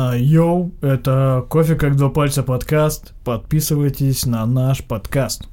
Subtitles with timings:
[0.00, 3.14] А, Йоу, это кофе как два пальца подкаст.
[3.24, 5.48] Подписывайтесь на наш подкаст.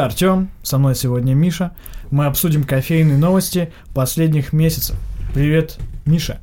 [0.00, 1.72] Я Артем, со мной сегодня Миша.
[2.10, 4.96] Мы обсудим кофейные новости последних месяцев.
[5.34, 5.76] Привет,
[6.06, 6.40] Миша.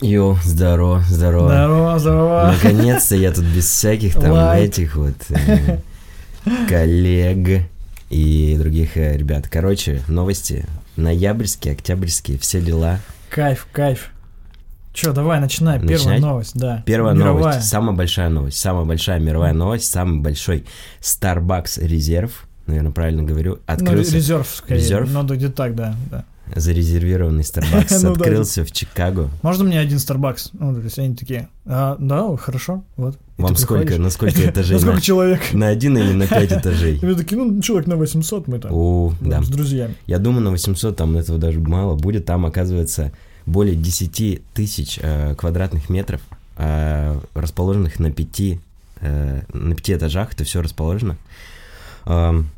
[0.00, 1.48] Йо, здорово, здорово.
[1.48, 2.54] Здорово, здорово.
[2.54, 4.68] Наконец-то я тут без всяких там Лайк.
[4.68, 5.78] этих вот э,
[6.68, 7.66] коллег
[8.10, 9.48] и других э, ребят.
[9.48, 13.00] Короче, новости ноябрьские, октябрьские, все дела.
[13.28, 14.12] Кайф, кайф.
[14.92, 15.80] Че, давай, начинай.
[15.80, 16.20] Первая Начинать?
[16.20, 16.84] новость, да.
[16.86, 17.54] Первая Мировая.
[17.54, 20.64] новость, самая большая новость, самая большая мировая новость, самый большой
[21.00, 24.80] Starbucks резерв, наверное, правильно говорю, Ну, открылся, резерв, скорее.
[24.80, 25.10] Резерв?
[25.12, 26.24] Ну, да, где так, да, да.
[26.54, 28.20] зарезервированный Starbucks Ну да.
[28.22, 29.28] открылся в Чикаго.
[29.42, 30.50] Можно мне один Starbucks?
[30.52, 33.16] Ну, то есть они такие, а, да, хорошо, вот.
[33.36, 34.76] И Вам сколько, на сколько этажей?
[34.76, 35.52] На сколько человек?
[35.52, 36.96] на один или на пять этажей?
[37.02, 38.72] И такие, ну, человек на 800 мы там.
[38.72, 39.42] О, да.
[39.42, 39.94] С друзьями.
[40.06, 42.24] Я думаю, на 800 там этого даже мало будет.
[42.24, 43.12] Там, оказывается,
[43.46, 46.20] более 10 тысяч э, квадратных метров,
[46.56, 48.60] э, расположенных на пяти,
[49.00, 50.34] э, на пяти этажах.
[50.34, 51.16] Это все расположено.
[52.06, 52.48] Эм,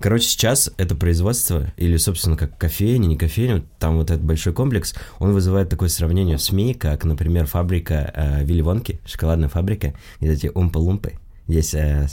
[0.00, 4.94] Короче, сейчас это производство, или, собственно, как кофейня, не кофейня, там вот этот большой комплекс,
[5.18, 8.64] он вызывает такое сравнение с СМИ, как, например, фабрика э, Вилли
[9.06, 11.14] шоколадная фабрика, и эти умпа-лумпы.
[11.46, 12.08] Здесь э,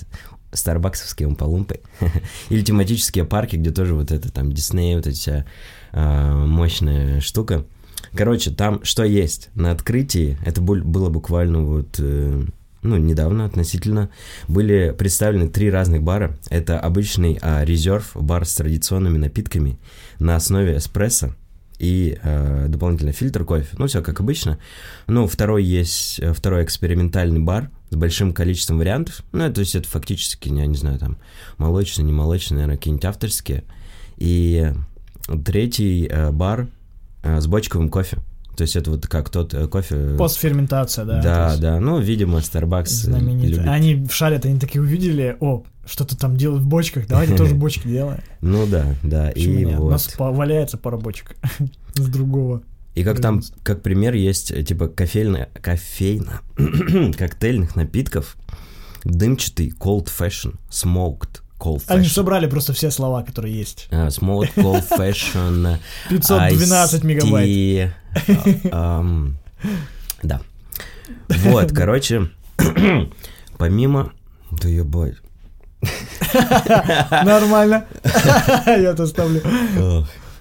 [0.51, 1.79] старбаксовские умпа-лумпы.
[2.49, 5.45] Или тематические парки, где тоже вот это там Дисней, вот эта
[5.91, 7.65] э, мощная штука.
[8.13, 9.49] Короче, там что есть?
[9.55, 12.43] На открытии, это буль- было буквально вот, э,
[12.83, 14.09] ну, недавно относительно,
[14.47, 16.37] были представлены три разных бара.
[16.49, 19.79] Это обычный а, резерв, бар с традиционными напитками
[20.19, 21.35] на основе эспрессо
[21.81, 23.67] и э, дополнительно фильтр кофе.
[23.77, 24.59] Ну, все как обычно.
[25.07, 29.23] Ну, второй есть, второй экспериментальный бар с большим количеством вариантов.
[29.31, 31.17] Ну, то есть это фактически, я не знаю, там,
[31.57, 33.63] молочный, не молочный, наверное, какие-нибудь авторские.
[34.17, 34.71] И
[35.43, 36.67] третий э, бар
[37.23, 38.19] э, с бочковым кофе.
[38.61, 40.15] То есть это вот как тот э, кофе...
[40.19, 41.19] Постферментация, да.
[41.19, 41.79] да, да.
[41.79, 43.49] Ну, видимо, Starbucks э, Знаменитый.
[43.49, 43.67] любит.
[43.67, 48.19] Они шарят, они такие увидели, о, что-то там делают в бочках, давайте тоже бочки делаем.
[48.41, 49.31] Ну да, да.
[49.31, 49.65] И?
[49.65, 51.35] У нас валяется пара бочек
[51.95, 52.61] с другого.
[52.93, 56.41] И как там, как пример, есть э, типа кофейно, кофейно
[57.17, 58.37] коктейльных напитков,
[59.03, 62.09] дымчатый cold fashion, smoked cold Они fashion.
[62.09, 63.87] собрали просто все слова, которые есть.
[63.91, 65.77] А, smoked cold fashion.
[66.09, 67.93] 512 iced мегабайт.
[68.71, 69.05] А,
[70.23, 70.41] Да.
[71.29, 72.29] Вот, короче,
[73.57, 74.11] помимо...
[74.51, 75.15] Да ебать.
[77.11, 77.85] Нормально.
[78.65, 79.41] Я это ставлю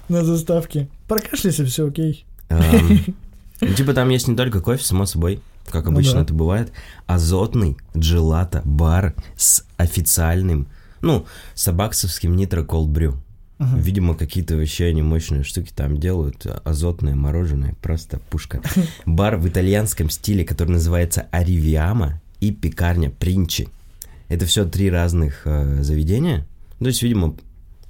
[0.09, 0.89] на заставке.
[1.07, 2.25] Прокашляйся, все окей.
[3.63, 6.21] Ну, Типа там есть не только кофе, само собой, как Ну обычно да.
[6.21, 6.73] это бывает,
[7.05, 10.67] азотный джелато бар с официальным,
[11.01, 12.89] ну, сабаксовским нитро колд
[13.61, 13.79] Мгм.
[13.79, 18.59] Видимо, какие-то вообще они мощные штуки там делают, азотное мороженое, просто пушка.
[19.05, 23.69] Бар в итальянском стиле, который называется Аривиама и пекарня Принчи.
[24.29, 26.47] Это все три разных э, заведения.
[26.79, 27.35] То есть, видимо,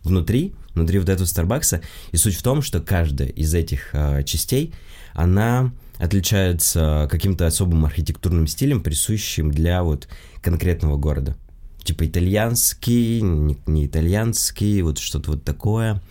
[0.03, 1.79] внутри, внутри вот этого Старбакса.
[2.11, 4.73] И суть в том, что каждая из этих э, частей,
[5.13, 10.09] она отличается каким-то особым архитектурным стилем, присущим для вот
[10.41, 11.37] конкретного города.
[11.83, 16.01] Типа итальянский, не, не итальянский, вот что-то вот такое.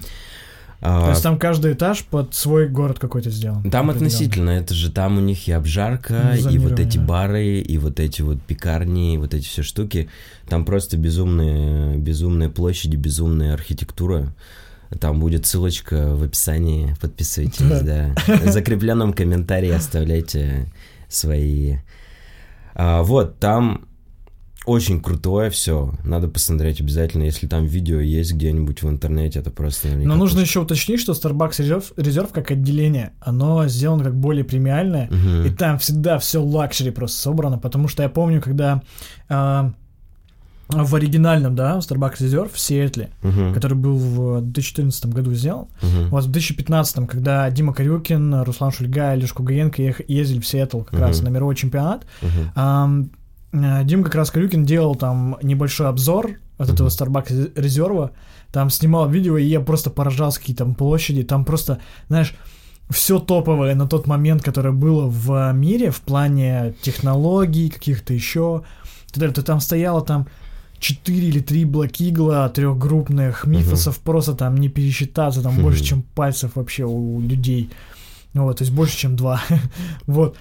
[0.83, 3.71] А, То есть там каждый этаж под свой город какой-то сделан.
[3.71, 7.77] там относительно, это же там у них и обжарка, Ну, и вот эти бары, и
[7.77, 10.09] вот эти вот пекарни, и вот эти все штуки.
[10.49, 14.35] Там просто безумные, безумные площади, безумная архитектура.
[14.99, 18.15] Там будет ссылочка в описании, подписывайтесь, да.
[18.27, 20.73] В закрепленном комментарии оставляйте
[21.09, 21.77] свои.
[22.75, 23.87] А, вот, там
[24.71, 25.93] очень крутое все.
[26.05, 30.49] Надо посмотреть обязательно, если там видео есть где-нибудь в интернете, это просто Но нужно очень-
[30.49, 35.47] еще уточнить, что Starbucks Reserve, Reserve как отделение, оно сделано как более премиальное, Мгм.
[35.47, 38.83] и там всегда все luxury просто собрано, потому что я помню, когда
[39.29, 39.73] а,
[40.69, 43.53] в оригинальном, да, Starbucks Reserve в Сиэтле, Мгм.
[43.55, 45.67] который был в 2014 году сделан.
[45.83, 46.11] Мгм.
[46.11, 51.01] Вот в 2015, когда Дима Карюкин, Руслан Шульга, Илюш Кугаенко ех- ездили в Сиэтл как
[51.01, 51.25] раз Мгм.
[51.25, 52.53] на мировой чемпионат, Мгм.
[52.55, 53.11] ам,
[53.53, 56.89] э, Дим как раз Карюкин делал там небольшой обзор от этого.
[56.89, 58.11] Starbucks резерва,
[58.53, 62.35] там снимал видео, и я просто поражался, какие там площади, там просто, знаешь,
[62.91, 68.63] все топовое на тот момент, которое было в мире в плане технологий, каких-то еще.
[69.13, 70.27] Ты, ты там стояло там
[70.81, 75.63] 4 или 3 блокигла трехгруппных мифосов, просто там не пересчитаться, там Мгм.
[75.63, 77.71] больше, чем пальцев вообще у людей.
[78.35, 79.41] Вот, то есть больше, чем два.
[80.07, 80.37] вот.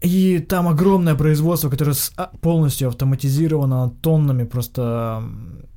[0.00, 5.22] И там огромное производство, которое а, полностью автоматизировано тоннами, просто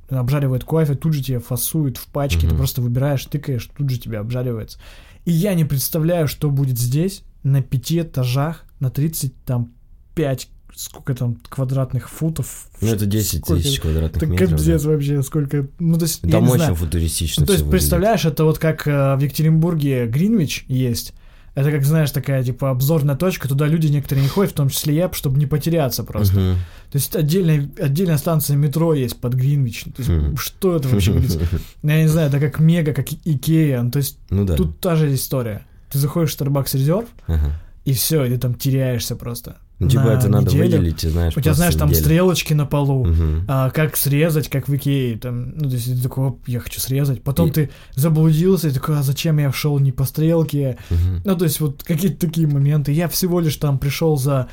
[0.08, 2.56] обжаривает кофе, тут же тебе фасует в пачке, ты Мгм.
[2.58, 4.78] просто выбираешь, тыкаешь, тут же тебе обжаривается.
[5.24, 9.72] И я не представляю, что будет здесь на пяти этажах, на 30 там
[10.14, 12.68] 5 сколько там квадратных футов.
[12.80, 14.50] Ну, это 10 Сколько- тысяч квадратных Это метров.
[14.52, 14.56] да.
[14.56, 15.68] капец вообще, сколько...
[15.78, 17.80] Ну, то есть, я Там не очень футуристично Ну, то есть, выглядит.
[17.80, 21.12] представляешь, это вот как э, в Екатеринбурге Гринвич есть.
[21.54, 24.94] Это как, знаешь, такая, типа, обзорная точка, туда люди некоторые не ходят, в том числе
[24.94, 26.40] я, чтобы не потеряться просто.
[26.40, 26.54] Мгм.
[26.90, 29.84] То есть отдельная, отдельная станция метро есть под Гринвич.
[29.84, 30.36] То есть Мгм.
[30.38, 31.38] что это вообще будет?
[31.82, 33.82] Я не знаю, это как Мега, как Икея.
[33.82, 34.54] Ну, то есть Ну да.
[34.56, 35.66] тут та же история.
[35.90, 37.52] Ты заходишь в Starbucks Reserve, Ага.
[37.84, 39.56] и все, и ты там теряешься просто.
[39.78, 40.76] Ну, типа, это надо неделю.
[40.78, 42.04] выделить, и знаешь, У тебя, знаешь, там неделю.
[42.04, 43.44] стрелочки на полу, Мгм.
[43.48, 46.78] а, как срезать, как в Икее, там, ну, то есть ты такой, оп, я хочу
[46.80, 47.22] срезать.
[47.22, 50.76] Потом И- ты заблудился, и такой, а зачем я шел не по стрелке?
[50.90, 51.22] Мгм.
[51.24, 52.92] Ну, то есть вот какие-то такие моменты.
[52.92, 54.46] Я всего лишь там пришел за,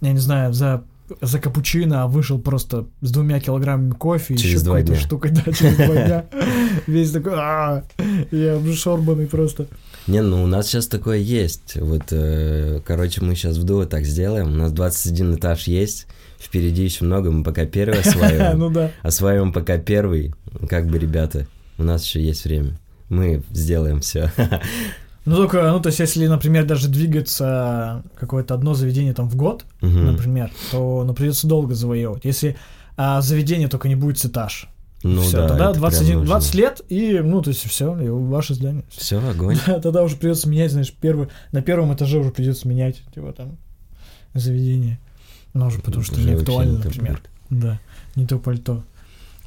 [0.00, 0.82] я не знаю, за
[1.20, 5.30] за капучино, а вышел просто с двумя килограммами кофе и Через еще два какой-то штукой,
[5.32, 6.24] да, через два дня.
[6.86, 7.84] Весь такой, «А,
[8.30, 9.66] я обшорбанный просто.
[10.06, 11.76] Не, ну у нас сейчас такое есть.
[11.76, 14.48] Вот, э, короче, мы сейчас в дуо так сделаем.
[14.48, 16.06] У нас 21 этаж есть.
[16.38, 18.58] Впереди еще много, мы пока первый осваиваем.
[18.58, 18.90] Ну да.
[19.02, 20.34] Осваиваем пока первый.
[20.68, 21.46] Как бы, ребята,
[21.78, 22.78] у нас еще есть время.
[23.08, 24.30] Мы сделаем все.
[25.24, 29.64] Ну только, ну то есть если, например, даже двигаться какое-то одно заведение там в год,
[29.80, 32.24] например, то ну, придется долго завоевывать.
[32.24, 32.56] Если
[32.96, 34.68] а, заведение только не будет с этаж.
[35.02, 38.54] Ну все, да, тогда это 21, прям 20 лет, и, ну, то есть все, ваше
[38.54, 38.84] здание.
[38.90, 39.58] Все, огонь.
[39.66, 43.56] Да, тогда уже придется менять, знаешь, первый, на первом этаже уже придется менять, типа там,
[44.34, 44.98] заведение.
[45.54, 47.20] Ну, уже потому что Уже не актуально, не например.
[47.48, 47.62] будет.
[47.62, 47.80] Да,
[48.14, 48.84] не то пальто.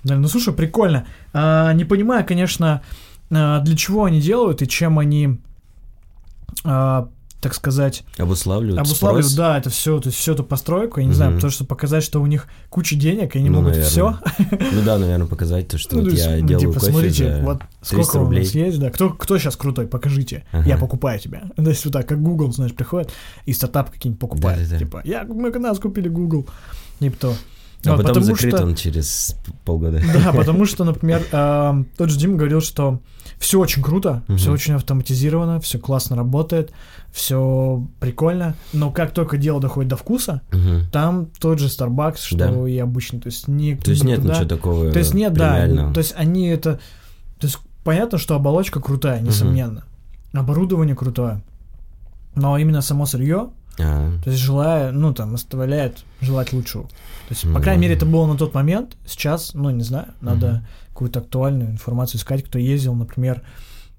[0.03, 1.07] Да, ну слушай, прикольно.
[1.33, 2.81] А, не понимаю, конечно,
[3.31, 5.39] а, для чего они делают и чем они,
[6.63, 7.09] а,
[7.41, 9.37] так сказать, Обуславливают обуславливают, спрос.
[9.37, 11.37] да, это все, то есть всю эту постройку, я не знаю, Мгм.
[11.39, 13.89] потому что показать, что у них куча денег, и они Ну, могут наверное.
[13.91, 14.17] все.
[14.71, 17.85] Ну да, наверное, показать то, что вот я ну, делаю типа, кофе смотрите, вот 300
[17.85, 18.43] сколько у рублей.
[18.43, 20.67] нас есть, да, кто, кто сейчас крутой, покажите, Ага.
[20.67, 21.43] я покупаю тебя.
[21.55, 23.11] То есть вот так, как Google, знаешь, приходит
[23.45, 24.79] и стартап какие-нибудь покупает, Да-да-да.
[24.79, 26.47] типа, я, мы нас купили Google,
[26.99, 27.35] типа то.
[27.85, 30.01] А Вот, потом потому закрыт что- он через полгода.
[30.13, 32.99] Да, потому что, например, эм, тот же Дима говорил, что
[33.37, 34.37] все очень круто, Мгм.
[34.37, 36.71] все очень автоматизировано, все классно работает,
[37.11, 40.85] все прикольно, но как только дело доходит до вкуса, Мгм.
[40.91, 42.67] там тот же Starbucks, что Да.
[42.69, 45.91] и обычно, то есть не То есть нет никуда- ничего такого То есть нет, да,
[45.93, 46.79] то есть они это,
[47.39, 49.83] то есть понятно, что оболочка крутая, несомненно,
[50.33, 51.41] оборудование крутое,
[52.35, 53.49] но именно само сырье,
[53.79, 56.83] А, то есть желая, ну там оставляет желать лучшего.
[56.83, 58.95] То есть, по крайней мере, это было на тот момент.
[59.05, 63.41] Сейчас, ну, не знаю, надо какую-то актуальную информацию искать, кто ездил, например,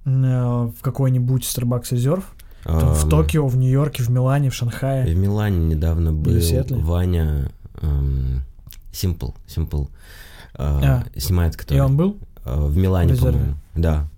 [0.05, 2.25] э, в какой-нибудь Starbucks Reserve,
[2.65, 5.05] в Токио, в Нью-Йорке, в Милане, в Шанхае.
[5.13, 6.33] В Милане недавно был.
[6.81, 7.51] Ваня
[7.83, 8.43] эм,
[8.93, 9.89] Simple, Simple,
[10.55, 12.17] а, снимает, И который он был?
[12.45, 13.55] а, в Милане, по-моему.
[13.75, 14.09] Да.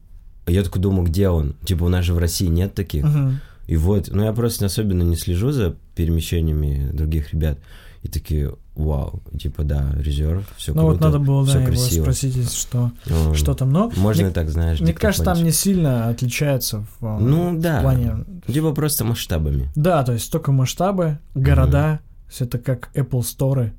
[0.47, 1.57] Я такой думал, где он?
[1.65, 3.05] Типа, у нас же в России нет таких.
[3.05, 3.41] Мгм.
[3.69, 7.59] И вот, ну я просто особенно не слежу за перемещениями других ребят.
[8.03, 12.03] И такие, вау, типа, да, резерв, все Ну, вот надо было, да, его красиво.
[12.05, 13.91] спросить, что, Ам, что там, но...
[13.97, 14.81] Можно мне, и так, знаешь.
[14.81, 17.81] мне кажется, там не сильно отличается в, э, Ну, да.
[17.81, 18.25] в плане...
[18.47, 19.69] Типа просто масштабами.
[19.75, 21.99] Да, то есть только масштабы, города,
[22.29, 23.73] всё это как Apple Store,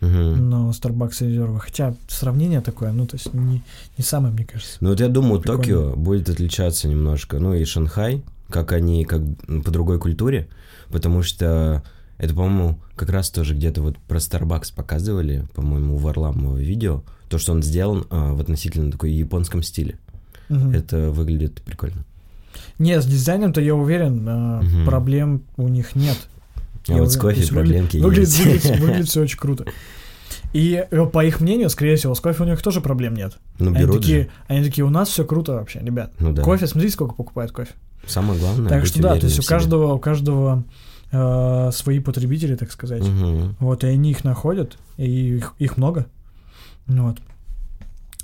[0.00, 0.48] Мгм.
[0.50, 1.60] но Starbucks резервы.
[1.60, 3.62] Хотя сравнение такое, ну, то есть не,
[3.96, 4.78] не самое, мне кажется.
[4.80, 5.40] Ну вот я думаю.
[5.40, 7.38] Токио будет отличаться немножко.
[7.38, 9.22] Ну и Шанхай, как они, как
[9.64, 10.48] по другой культуре,
[10.90, 11.82] потому что
[12.18, 17.38] это, по-моему, как раз тоже где-то вот про Starbucks показывали, по-моему, у Варламова видео, то,
[17.38, 19.98] что он сделан а, в относительно такой японском стиле.
[20.48, 20.72] Мгм.
[20.72, 22.04] Это выглядит прикольно.
[22.78, 24.84] Не, с дизайном-то я уверен, Мгм.
[24.84, 26.16] проблем у них нет.
[26.88, 27.36] А Я вот с уверен.
[27.36, 28.44] То кофе проблемки выглядит, есть.
[28.66, 29.64] выглядит, выглядит, все очень круто.
[30.52, 33.38] И э, по их мнению, скорее всего, с кофе у них тоже проблем нет.
[33.58, 34.28] Ну, они, берут такие, же.
[34.48, 36.12] они такие, у нас все круто вообще, ребят.
[36.18, 36.42] Ну да.
[36.42, 37.72] Кофе, смотрите, сколько покупают кофе.
[38.06, 40.64] Самое главное, так что да, то есть у каждого, у каждого
[41.12, 43.02] э, свои потребители, так сказать.
[43.02, 43.56] Мгм.
[43.60, 46.06] Вот, и они их находят, и их, их много.
[46.86, 47.18] Ну Вот.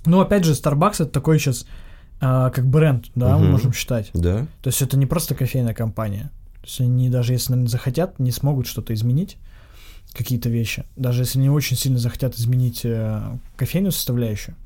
[0.07, 1.67] Ну, опять же, Starbucks это такой сейчас
[2.21, 3.53] а, как бренд, да, мы Мгм.
[3.53, 4.11] можем считать.
[4.15, 4.47] Да?
[4.63, 6.31] То есть это не просто кофейная компания.
[6.61, 9.37] То есть они даже если наверное, захотят, не смогут что-то изменить,
[10.13, 10.85] какие-то вещи.
[10.97, 14.57] Даже если они очень сильно захотят изменить э, кофейную составляющую,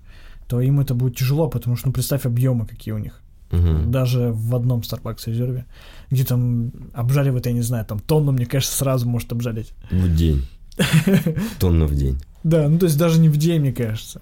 [0.47, 3.21] то им это будет тяжело, потому что, ну, представь объемы, какие у них.
[3.51, 3.91] Мгм.
[3.91, 5.67] Даже в одном Starbucks резерве,
[6.11, 9.73] где там обжаривает, я не знаю, там тонну, мне кажется, сразу может обжарить.
[9.91, 10.47] В день.
[11.59, 12.21] Тонна в день.
[12.45, 14.21] Да, ну то есть даже не в день, мне кажется.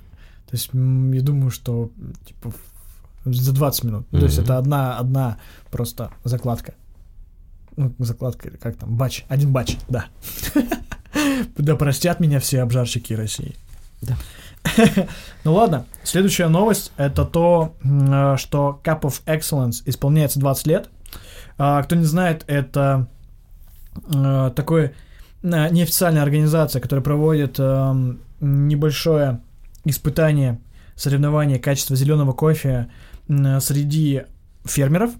[0.48, 1.90] То есть я думаю, что
[2.26, 2.52] типа
[3.24, 4.08] за 20 минут.
[4.10, 5.38] То есть это одна, одна
[5.70, 6.74] просто закладка.
[7.76, 10.06] Ну, закладка, как там, бач, один бач, да.
[11.56, 13.54] Да простят меня все обжарщики России.
[14.02, 14.16] Да.
[15.44, 20.90] Ну ладно, следующая новость это то, э, что Cup of Excellence исполняется 20 лет.
[21.56, 23.08] А, Кто не знает, это
[24.12, 24.94] э, такое
[25.42, 29.40] э, неофициальная организация, которая проводит эм, небольшое
[29.84, 30.60] испытание
[30.96, 32.90] соревнования качества зеленого кофе
[33.26, 34.24] среди
[34.64, 35.12] фермеров.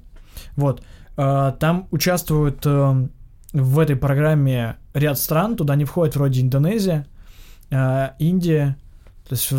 [0.56, 0.82] Вот.
[1.16, 3.10] Э, Там участвуют эм,
[3.52, 7.06] в этой программе ряд стран, туда не входит вроде Индонезия,
[8.18, 8.76] Индия,
[9.28, 9.52] то есть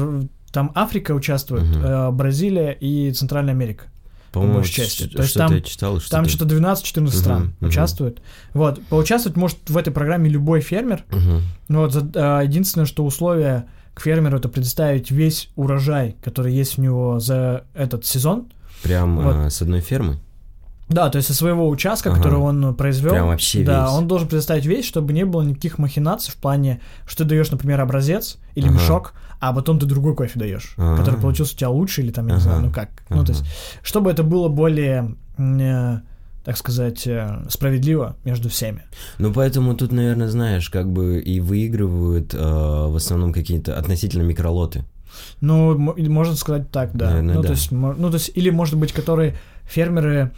[0.52, 1.86] там Африка участвует, Мгм.
[1.86, 3.86] э, Бразилия и Центральная Америка.
[4.32, 5.08] По-моему, большей части.
[5.08, 7.70] То есть там- я читал, что Там что-то 12-14 Мгм, стран мгм.
[7.70, 8.22] участвуют.
[8.54, 11.04] Вот, поучаствовать может в этой программе любой фермер.
[11.10, 11.42] Мгм.
[11.68, 16.82] Ну Вот, а, единственное, что условие к фермеру это предоставить весь урожай, который есть у
[16.82, 18.48] него за этот сезон.
[18.84, 19.36] Прям Вот.
[19.36, 20.20] а, с одной фермы?
[20.90, 22.18] Да, то есть со своего участка, Ага.
[22.18, 23.12] который он произвел.
[23.12, 23.92] Прям вообще Да, весь.
[23.94, 27.80] он должен предоставить весь, чтобы не было никаких махинаций в плане, что ты даешь, например,
[27.82, 28.74] образец или Ага.
[28.76, 30.98] мешок, а потом ты другой кофе даешь, А.
[30.98, 32.44] который получился у тебя лучше или там, я не Ага.
[32.44, 32.90] знаю, ну как.
[33.10, 33.34] Ну, то Ага.
[33.34, 33.46] есть,
[33.84, 36.00] чтобы это было более, э,
[36.44, 38.84] так сказать, э, справедливо между всеми.
[39.20, 44.86] Ну, поэтому тут, наверное, знаешь, как бы и выигрывают а, в основном какие-то относительно микролоты.
[45.42, 47.10] Ну, можно сказать так, да.
[47.10, 47.48] Наверное, ну, да.
[47.48, 50.30] то есть, ну, то есть, или, может быть, которые фермеры э,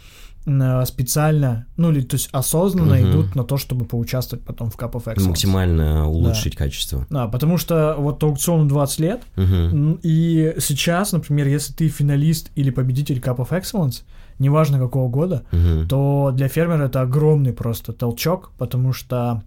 [0.86, 3.10] специально, ну, или, то есть, осознанно Мгм.
[3.10, 5.28] идут на то, чтобы поучаствовать потом в Cup of Excellence.
[5.28, 7.06] Максимально улучшить качество.
[7.10, 12.70] Да, потому что вот аукциону 20 лет, м, и сейчас, например, если ты финалист или
[12.70, 14.02] победитель Cup of Excellence,
[14.38, 15.86] неважно какого года, Мгм.
[15.88, 19.42] то для фермера это огромный просто толчок, потому что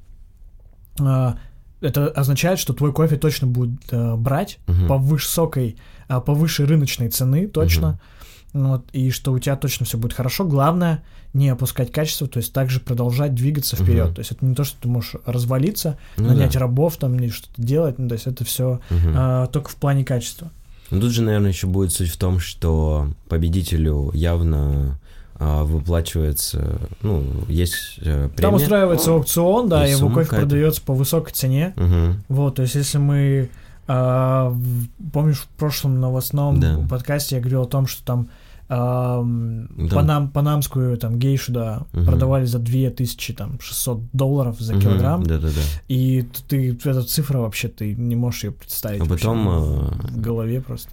[1.00, 1.34] э,
[1.82, 4.88] это означает, что твой кофе точно будут э, брать Мгм.
[4.88, 5.76] по высокой,
[6.08, 7.98] а, по выше рыночной цены точно, Ну
[8.64, 10.46] вот, и что у тебя точно все будет хорошо.
[10.46, 14.06] Главное не опускать качество, то есть также продолжать двигаться вперед.
[14.06, 14.16] Мгм.
[14.16, 16.60] То есть это не то, что ты можешь развалиться, Ну нанять да.
[16.62, 19.48] рабов там или что-то делать, ну, то есть это все Мгм.
[19.50, 20.50] только в плане качества.
[20.92, 24.98] Ну, тут же, наверное, еще будет суть в том, что победителю явно
[25.38, 28.42] а, выплачивается, ну, есть э, премия.
[28.42, 31.74] Там устраивается аукцион, да, Есть его кофе продается по высокой цене.
[31.76, 32.24] Мгм.
[32.30, 33.50] Вот, то есть если мы
[33.88, 34.56] а,
[35.12, 36.80] помнишь в прошлом новостном Да.
[36.90, 38.30] подкасте я говорил о том, что там,
[38.68, 42.06] Там- панам, панамскую там гейшу, да, Мгм.
[42.06, 45.62] продавали за 2600 там 600 долларов за килограмм, Да-да-да.
[45.88, 49.02] и ты, эта цифра вообще ты не можешь ее представить.
[49.02, 50.90] А вообще потом, в э, голове просто.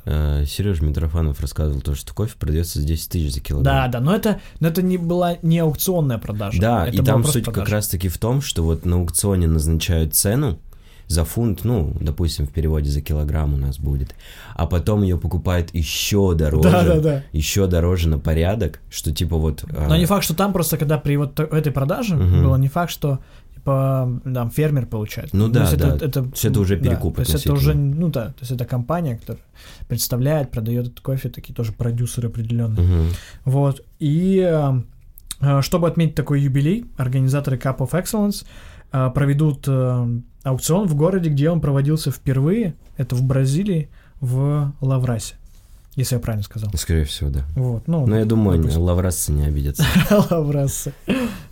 [0.47, 3.75] Сережа Митрофанов рассказывал то, что кофе продается за 10 тысяч за килограмм.
[3.75, 6.61] Да, да, но это, но это не была не аукционная продажа.
[6.61, 7.77] Да, это и там суть как продажа.
[7.77, 10.59] раз-таки в том, что вот на аукционе назначают цену
[11.07, 14.15] за фунт, ну, допустим, в переводе за килограмм у нас будет,
[14.55, 17.23] а потом ее покупают еще дороже, Да, да, да.
[17.33, 19.65] еще дороже на порядок, что типа вот...
[19.77, 22.43] а, Но не факт, что там просто, когда при вот этой продаже Мгм.
[22.45, 23.19] было не факт, что
[23.55, 25.33] типа там фермер получает.
[25.35, 25.97] Ну То да, есть это, да.
[26.07, 28.53] это, То есть это уже да, перекуп То есть это уже, ну да, то есть
[28.53, 29.43] это компания, которая
[29.89, 32.83] представляет, продает этот кофе, такие тоже продюсеры определенные.
[32.87, 33.07] мгм.
[33.45, 33.83] Вот.
[33.99, 34.73] И э,
[35.41, 38.45] э, чтобы отметить такой юбилей, организаторы Cup of Excellence
[39.15, 39.67] проведут
[40.45, 42.75] аукцион в городе, где он проводился впервые.
[42.97, 43.89] Это в Бразилии,
[44.21, 45.35] в Лаврасе.
[45.95, 46.71] Если я правильно сказал.
[46.75, 47.45] Скорее всего, да.
[47.55, 48.83] Вот, ну, Но я думаю, они- допустим.
[48.83, 49.85] лаврасцы не обидятся.
[50.31, 50.95] Лаврасы.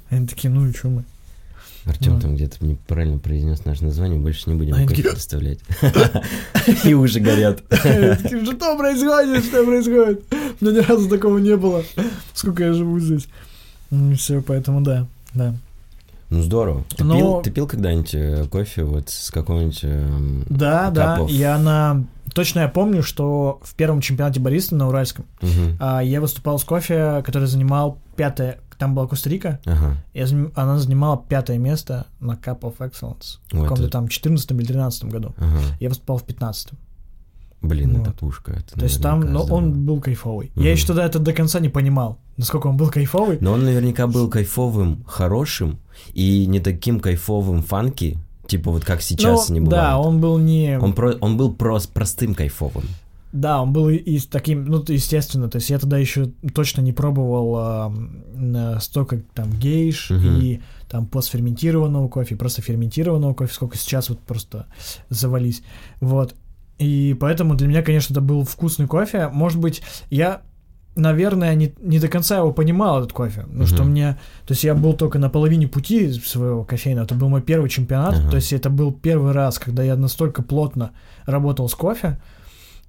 [0.08, 1.04] Они такие, ну и что мы?
[1.86, 2.20] Артем Ну.
[2.20, 5.60] там где-то неправильно произнес наше название, больше не будем кофе доставлять.
[6.84, 7.62] И уже горят.
[7.70, 9.44] Что происходит?
[9.46, 10.24] Что происходит?
[10.60, 11.82] У меня ни разу такого не было.
[12.34, 13.28] Сколько я живу здесь.
[14.16, 15.54] Все, поэтому да, да.
[16.30, 16.84] Ну здорово.
[16.96, 19.80] Ты Но- пил, ты пил когда-нибудь э, кофе вот с какого-нибудь...
[19.82, 22.04] эм, Да, да, я на...
[22.32, 25.76] Точно я помню, что в первом чемпионате бариста на Уральском мгм.
[25.80, 28.60] а, я выступал с кофе, который занимал пятое...
[28.78, 29.96] Там была Коста-Рика, Ага.
[30.14, 34.50] я заним- она занимала пятое место на Cup of Excellence в каком-то это- там 14
[34.52, 35.34] или 13 году.
[35.36, 35.58] Ага.
[35.80, 36.70] Я выступал в 15
[37.62, 38.02] Блин, Вот.
[38.08, 38.52] это пушка.
[38.52, 39.54] Это То есть там, но здорово.
[39.58, 40.50] он был кайфовый.
[40.54, 40.64] Мгм.
[40.64, 43.38] Я еще тогда это до конца не понимал, насколько он был кайфовый.
[43.40, 45.78] Но он наверняка был кайфовым, хорошим
[46.14, 49.80] и не таким кайфовым фанки, Типа вот как сейчас Ну, не бывает.
[49.84, 50.76] Да, он был не...
[50.76, 52.82] Он, про- он был прос- простым кайфовым.
[53.32, 56.92] Да, он был и, и таким, ну, естественно, то есть я тогда еще точно не
[56.92, 60.40] пробовал м, столько там гейш Мгм.
[60.40, 64.66] и там постферментированного кофе, просто ферментированного кофе, сколько сейчас вот просто
[65.10, 65.62] завались,
[66.00, 66.34] вот.
[66.80, 69.28] И поэтому для меня, конечно, это был вкусный кофе.
[69.28, 70.40] Может быть, я,
[70.96, 73.44] наверное, не, не до конца его понимал, этот кофе.
[73.52, 73.90] Ну, что Мгм.
[73.90, 74.12] мне...
[74.46, 77.04] То есть я был только на половине пути своего кофейного.
[77.04, 78.14] Это был мой первый чемпионат.
[78.14, 78.30] Ага.
[78.30, 80.92] То есть это был первый раз, когда я настолько плотно
[81.26, 82.18] работал с кофе.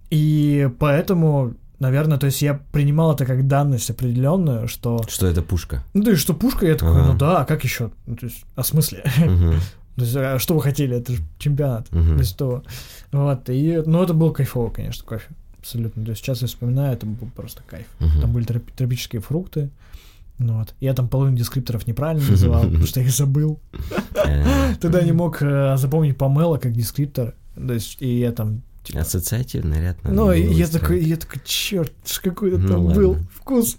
[0.09, 5.01] И поэтому, наверное, то есть я принимал это как данность определенную, что...
[5.09, 5.83] Что это пушка.
[5.93, 7.11] Ну, то есть, что пушка, я такой, Ага.
[7.11, 7.91] ну да, а как еще?
[8.07, 9.03] Ну, то есть, а смысле?
[9.17, 9.55] Мгм.
[10.01, 10.97] То есть, а что вы хотели?
[10.97, 11.87] Это же чемпионат.
[11.89, 12.63] То есть, того.
[13.11, 15.27] Вот, и, ну, это был кайфовый, конечно, кофе.
[15.59, 16.03] Абсолютно.
[16.03, 17.85] То есть, сейчас я вспоминаю, это был просто кайф.
[17.99, 18.21] Мгм.
[18.21, 19.69] Там были троп- тропические фрукты.
[20.39, 20.73] Ну вот.
[20.79, 23.59] Я там половину дескрипторов неправильно называл, потому что я их забыл.
[24.79, 27.35] Тогда не мог э, запомнить помело как дескриптор.
[27.55, 31.93] То есть, и я там типа, Ассоциативный ряд ну, было я такой, я такой, черт,
[32.23, 33.01] какой-то Ну там ладно.
[33.01, 33.77] был вкус.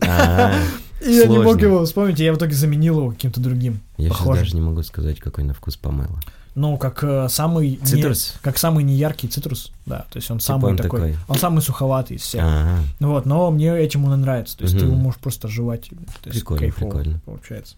[1.05, 3.81] И я не мог его вспомнить, и я в итоге заменил его каким-то другим.
[3.97, 6.21] Я сейчас даже не могу сказать, какой на вкус помыла.
[6.55, 7.71] Ну, как э, самый...
[7.71, 8.35] не- Цитрус?
[8.43, 10.05] как самый неяркий цитрус, да.
[10.11, 11.17] То есть он Типа самый он такой, такой.
[11.27, 12.45] Он самый суховатый из всех.
[13.01, 14.59] Ну Вот, но мне этим он и нравится.
[14.59, 14.93] То есть ты Мгм.
[14.93, 15.89] его можешь просто жевать.
[15.89, 15.97] То
[16.29, 17.21] есть Прикольно, кайфово прикольно.
[17.25, 17.77] получается.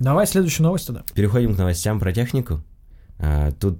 [0.00, 1.04] Давай следующую новость тогда.
[1.14, 2.60] Переходим к новостям про технику.
[3.20, 3.78] А, Тут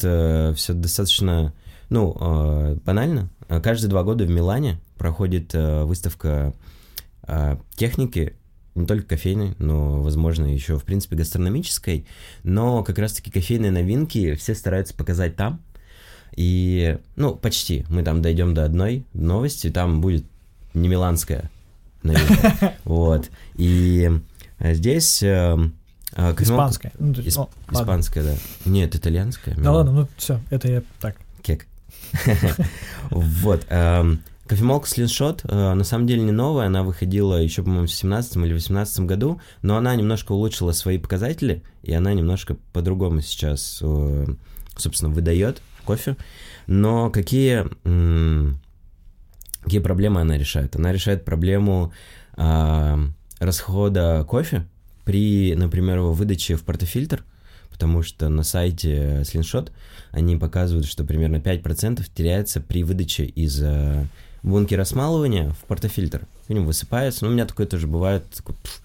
[0.56, 1.52] все достаточно,
[1.90, 3.28] ну, э, банально.
[3.48, 6.54] Каждые два года в Милане проходит э, выставка
[7.24, 8.36] а, техники,
[8.74, 12.06] не только кофейной, но, возможно, еще, в принципе, гастрономической.
[12.42, 15.60] Но как раз-таки кофейные новинки все стараются показать там.
[16.36, 17.84] И, ну, почти.
[17.90, 20.24] Мы там дойдем до одной новости, там будет
[20.72, 21.50] не миланская
[22.02, 22.74] новинка.
[22.84, 23.28] Вот.
[23.56, 24.10] И
[24.58, 25.22] э, здесь...
[25.22, 25.54] э,
[26.16, 26.92] кофемолка- Испанская.
[26.98, 27.50] Ну, ну.
[27.70, 28.34] Испанская, да.
[28.64, 29.54] Нет, итальянская.
[29.54, 29.74] Да Милан.
[29.76, 31.16] ладно, ну все, это я так.
[31.42, 31.66] Кек.
[33.10, 33.66] Вот.
[34.52, 38.52] Кофемолка Slingshot э, на самом деле не новая, она выходила еще, по-моему, в 17 или
[38.52, 44.26] 18 году, но она немножко улучшила свои показатели, и она немножко по-другому сейчас, э,
[44.76, 46.18] собственно, выдает кофе.
[46.66, 47.64] Но какие,
[49.62, 50.76] какие проблемы она решает?
[50.76, 51.94] Она решает проблему
[52.34, 52.98] а,
[53.38, 54.66] расхода кофе
[55.06, 57.24] при, например, его выдаче в портофильтр,
[57.82, 59.72] потому что на сайте Slingshot
[60.12, 64.06] они показывают, что примерно 5% теряется при выдаче из э,
[64.44, 66.28] бункера смалывания в портофильтр.
[66.46, 67.24] В нем высыпается.
[67.24, 68.22] Ну, у меня такое тоже бывает.
[68.32, 68.80] такой, пф,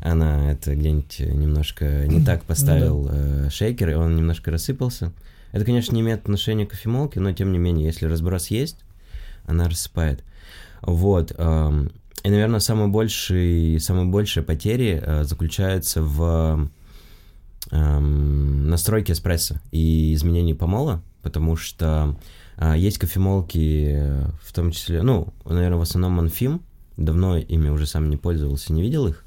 [0.00, 5.12] она это где-нибудь немножко не так поставил э, шейкер, и он немножко рассыпался.
[5.50, 8.76] Это, конечно, не имеет отношения к кофемолке, но тем не менее, если разброс есть,
[9.46, 10.22] она рассыпает.
[10.82, 11.32] Вот.
[11.36, 11.90] эм,
[12.22, 16.70] И, наверное, самые большие, самые большие потери э, заключаются в
[17.70, 22.16] эм, настройке эспрессо и изменении помола, потому что
[22.56, 26.62] а, есть кофемолки, э, в том числе, ну, наверное, в основном Монфим,
[26.96, 29.24] давно ими уже сам не пользовался, не видел их,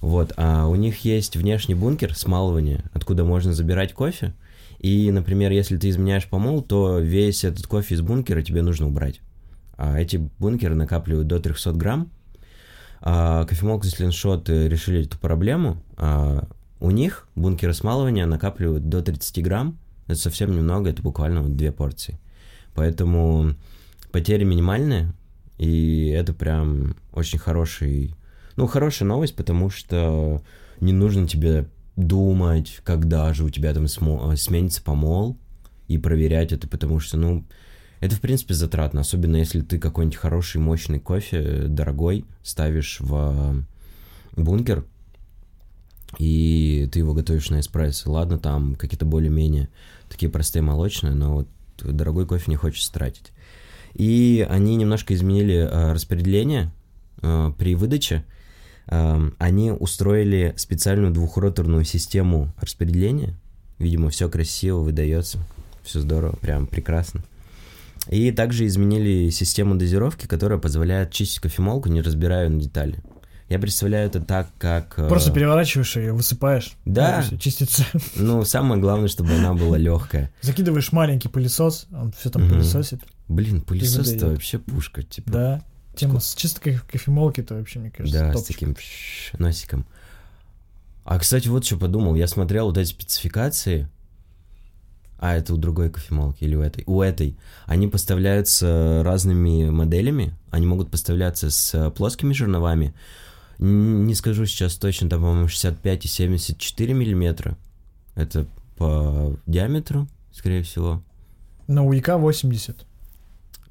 [0.00, 4.34] вот, а у них есть внешний бункер смалывания, откуда можно забирать кофе,
[4.82, 9.20] и, например, если ты изменяешь помол, то весь этот кофе из бункера тебе нужно убрать.
[9.76, 12.10] А эти бункеры накапливают до 300 грамм.
[13.00, 15.80] А кофемолка Slingshot э, решили эту проблему.
[15.96, 16.48] А
[16.82, 19.78] у них бункеры смалывания накапливают до 30 грамм.
[20.08, 22.18] Это совсем немного, это буквально вот две порции.
[22.74, 23.54] Поэтому
[24.10, 25.12] потери минимальные,
[25.58, 28.16] и это прям очень хороший,
[28.56, 30.42] ну, хорошая новость, потому что
[30.80, 35.38] не нужно тебе думать, когда же у тебя там смо- сменится помол,
[35.86, 37.44] и проверять это, потому что, ну,
[38.00, 43.64] это, в принципе, затратно, особенно если ты какой-нибудь хороший, мощный кофе, э, дорогой, ставишь в
[44.36, 44.84] бункер,
[46.18, 48.10] и ты его готовишь на эспрессо.
[48.10, 49.68] Ладно, там какие-то более-менее
[50.08, 51.48] такие простые молочные, но вот
[51.78, 53.32] дорогой кофе не хочется тратить.
[53.94, 56.70] И они немножко изменили э, распределение
[57.22, 58.24] э, при выдаче.
[58.86, 63.34] Э, они устроили специальную двухроторную систему распределения.
[63.78, 65.38] Видимо, все красиво выдается,
[65.82, 67.22] все здорово, прям прекрасно.
[68.08, 72.98] И также изменили систему дозировки, которая позволяет чистить кофемолку, не разбирая на детали.
[73.52, 74.94] Я представляю это так, как...
[74.98, 76.72] э, Просто переворачиваешь и высыпаешь.
[76.86, 77.22] Да.
[77.38, 77.84] Чистится.
[78.16, 80.32] Ну, самое главное, чтобы она была легкая.
[80.40, 82.52] Закидываешь маленький пылесос, он все там Мгм.
[82.54, 83.00] пылесосит.
[83.28, 85.30] Блин, пылесос-то вообще пушка, типа.
[85.30, 85.62] Да.
[85.94, 88.54] Тема с чистой кофе- кофемолки-то вообще, мне кажется, Да, с топчик.
[88.54, 89.84] таким пш, носиком.
[91.04, 92.14] А, кстати, вот что подумал.
[92.14, 93.86] Я смотрел вот эти спецификации.
[95.18, 96.84] А, это у другой кофемолки или у этой?
[96.86, 97.36] У этой.
[97.66, 100.34] Они поставляются разными моделями.
[100.50, 102.94] Они могут поставляться с плоскими жерновами.
[103.58, 107.56] Не скажу сейчас точно, там, по-моему, 65 и 74 миллиметра.
[108.14, 110.08] Это по диаметру.
[110.32, 111.02] скорее всего.
[111.68, 112.84] Но у ИК 80.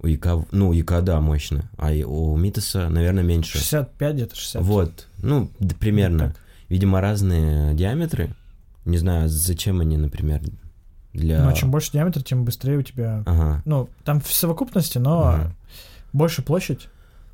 [0.04, 1.70] У ЯК, ну, у ЯК, да, мощно.
[1.78, 3.58] А у Митаса, наверное, меньше.
[3.60, 4.62] 65 где-то, 60.
[4.64, 6.30] Вот, ну, д- примерно.
[6.30, 6.38] так.
[6.70, 8.34] Видимо, разные диаметры.
[8.86, 10.42] Не знаю, зачем они, например,
[11.14, 11.44] для...
[11.46, 13.22] Но чем больше диаметр, тем быстрее у тебя...
[13.28, 13.62] Ага.
[13.66, 15.56] Ну, там в совокупности, но Ага.
[16.14, 16.88] больше площадь.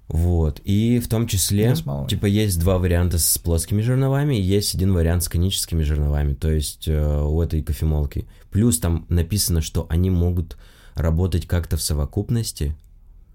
[0.07, 0.61] Вот.
[0.63, 1.75] И в том числе,
[2.07, 6.49] типа, есть два варианта с плоскими жерновами, и есть один вариант с коническими жерновами, то
[6.49, 8.25] есть э, у этой кофемолки.
[8.49, 10.57] Плюс там написано, что они могут
[10.95, 12.75] работать как-то в совокупности.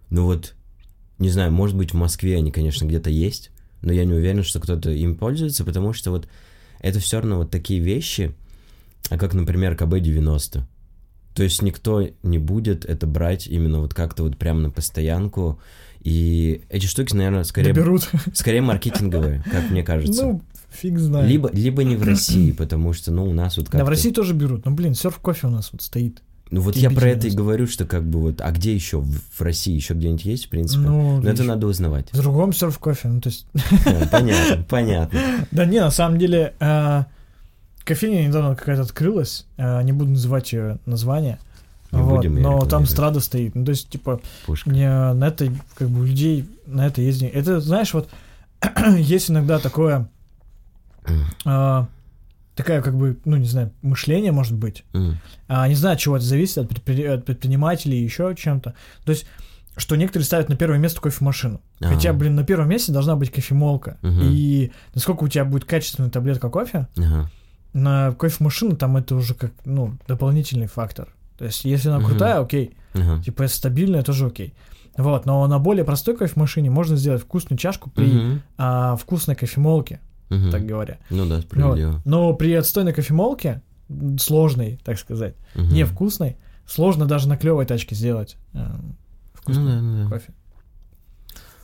[0.08, 0.54] Ну вот,
[1.18, 3.50] не знаю, может быть, в Москве они, конечно, где-то есть,
[3.82, 6.26] но я не уверен, что кто-то им пользуется, потому что вот
[6.80, 8.35] это все равно вот такие вещи,
[9.11, 10.62] а как, например, КБ-90.
[11.35, 15.61] То есть никто не будет это брать именно вот как-то вот прямо на постоянку.
[16.02, 18.10] И эти штуки, наверное, скорее, Доберут.
[18.34, 20.24] скорее маркетинговые, как мне кажется.
[20.24, 21.28] Ну, фиг знает.
[21.28, 24.10] либо, либо не в России, потому что, ну, у нас вот как Да, в России
[24.10, 24.64] тоже берут.
[24.64, 26.22] Ну, блин, серф кофе у нас вот стоит.
[26.50, 28.42] Ну, вот я про это и говорю, что как бы вот...
[28.42, 29.00] А где еще?
[29.00, 30.82] В, России еще где-нибудь есть, в принципе?
[30.82, 32.12] Ну, Но это надо узнавать.
[32.12, 33.08] В другом серф кофе.
[33.08, 33.46] Ну, то есть...
[33.86, 35.18] Да, Понятно, понятно.
[35.50, 37.04] Да не, на самом деле, э,
[37.84, 39.46] кофейня недавно какая-то открылась.
[39.56, 41.38] э, Не буду называть ее название.
[41.92, 43.55] Не Вот, будем но там страда стоит.
[43.55, 44.70] Ну, то есть, типа, Пушка.
[44.70, 47.26] не, на это, как бы, у людей на это деньги.
[47.26, 48.09] Это, знаешь, вот,
[48.98, 50.09] есть иногда такое,
[51.44, 51.87] а,
[52.55, 54.85] такая, как бы, ну, не знаю, мышление, может быть.
[55.48, 58.74] А, не знаю, от чего это зависит, от, предпри- от предпринимателей, еще чем-то.
[59.05, 59.26] То есть,
[59.76, 61.61] что некоторые ставят на первое место кофемашину.
[61.81, 62.18] Хотя, Ага.
[62.18, 63.98] блин, на первом месте должна быть кофемолка.
[64.02, 66.88] И насколько у тебя будет качественная таблетка кофе,
[67.72, 71.09] на кофемашину там это уже как, ну, дополнительный фактор.
[71.42, 72.76] То есть, если она крутая, окей.
[72.94, 73.20] Ага.
[73.20, 74.55] Типа, стабильная, тоже окей.
[74.96, 79.98] Вот, но на более простой кофемашине можно сделать вкусную чашку при Мгм, а, вкусной кофемолке,
[80.31, 80.52] мгм.
[80.52, 80.98] так говоря.
[81.11, 81.44] Ну да, Вот.
[81.44, 82.00] справедливо.
[82.05, 83.61] Но при отстойной кофемолке,
[84.20, 85.74] сложной, так сказать, Мгм.
[85.74, 88.94] невкусной, сложно даже на клевой тачке сделать э, Ну
[89.35, 90.11] вкусный да, ну да.
[90.11, 90.33] кофе.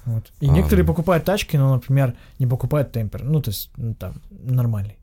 [0.06, 0.32] Вот.
[0.40, 0.50] И А.
[0.50, 3.22] некоторые покупают тачки, но, например, не покупают темпер.
[3.22, 4.96] Ну, то есть, ну, там, нормальный.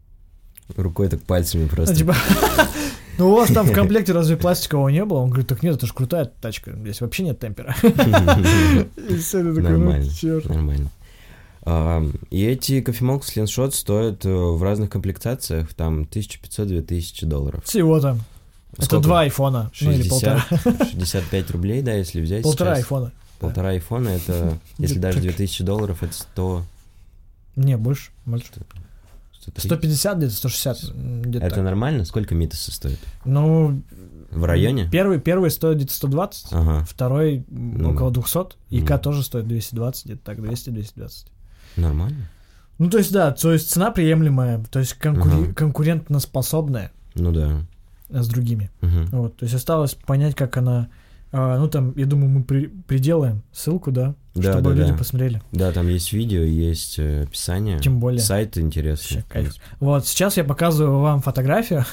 [0.75, 1.93] Рукой так пальцами просто.
[1.93, 2.15] Ну, типа,
[3.17, 5.19] ну, у вас там в комплекте разве пластикового не было?
[5.19, 7.75] Он говорит, так нет, это же крутая тачка, здесь вообще нет темпера.
[7.83, 10.11] Ну, Нормально.
[10.45, 10.89] Нормально.
[12.29, 17.63] И эти кофемолки слиншот стоят э, в разных комплектациях, там 1500-2000 долларов.
[17.65, 18.19] Всего там.
[18.77, 19.71] Это два айфона.
[19.81, 20.85] Ну, или 60, полтора.
[20.85, 22.77] 65 рублей, да, если взять Полтора сейчас.
[22.79, 23.11] айфона.
[23.39, 25.23] Полтора айфона, это, если даже Так.
[25.23, 26.63] 2000 долларов, это 100...
[27.55, 28.11] Не, больше.
[28.25, 28.47] больше.
[29.45, 29.69] 130.
[29.71, 30.83] 150 где-то, 160.
[30.95, 31.63] м, Где-то Это так.
[31.63, 32.05] нормально?
[32.05, 32.99] Сколько митаса стоит?
[33.25, 33.81] Ну,
[34.31, 34.89] В районе?
[34.91, 38.97] Первый, первый стоит где-то 120, Ага, второй Ну, около 200, ИК ну.
[38.99, 41.27] тоже стоит 220, где-то так, 200-220.
[41.77, 42.29] нормально.
[42.77, 45.53] Ну, то есть, да, то есть цена приемлемая, то есть конкури- Ага.
[45.53, 47.61] конкурентоспособная Ну да.
[48.09, 48.69] с другими.
[48.81, 49.05] Мгм.
[49.11, 50.89] Вот, то есть осталось понять, как она...
[51.31, 54.97] а, ну, там, я думаю, мы при- приделаем ссылку, да, Да, чтобы да, люди да.
[54.97, 55.41] посмотрели.
[55.51, 57.79] Да, там есть видео, есть э, описание.
[57.79, 58.21] Тем более.
[58.21, 59.17] Сайт интересный.
[59.17, 59.55] Вообще кайф.
[59.79, 61.83] Вот, сейчас я показываю вам фотографию,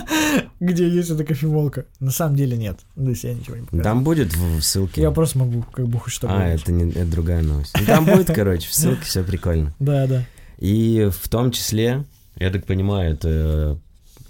[0.60, 1.86] где есть эта кофемолка.
[1.98, 2.80] На самом деле нет.
[2.94, 3.84] То есть я ничего не показываю.
[3.84, 5.02] Там будет в, ссылке.
[5.02, 6.36] Я просто могу как бы хоть что-то...
[6.36, 7.74] А, это, не, это другая новость.
[7.78, 9.74] Ну, там будет, короче, в ссылке все прикольно.
[9.80, 10.24] Да, да.
[10.58, 12.04] И в том числе,
[12.36, 13.78] я так понимаю, это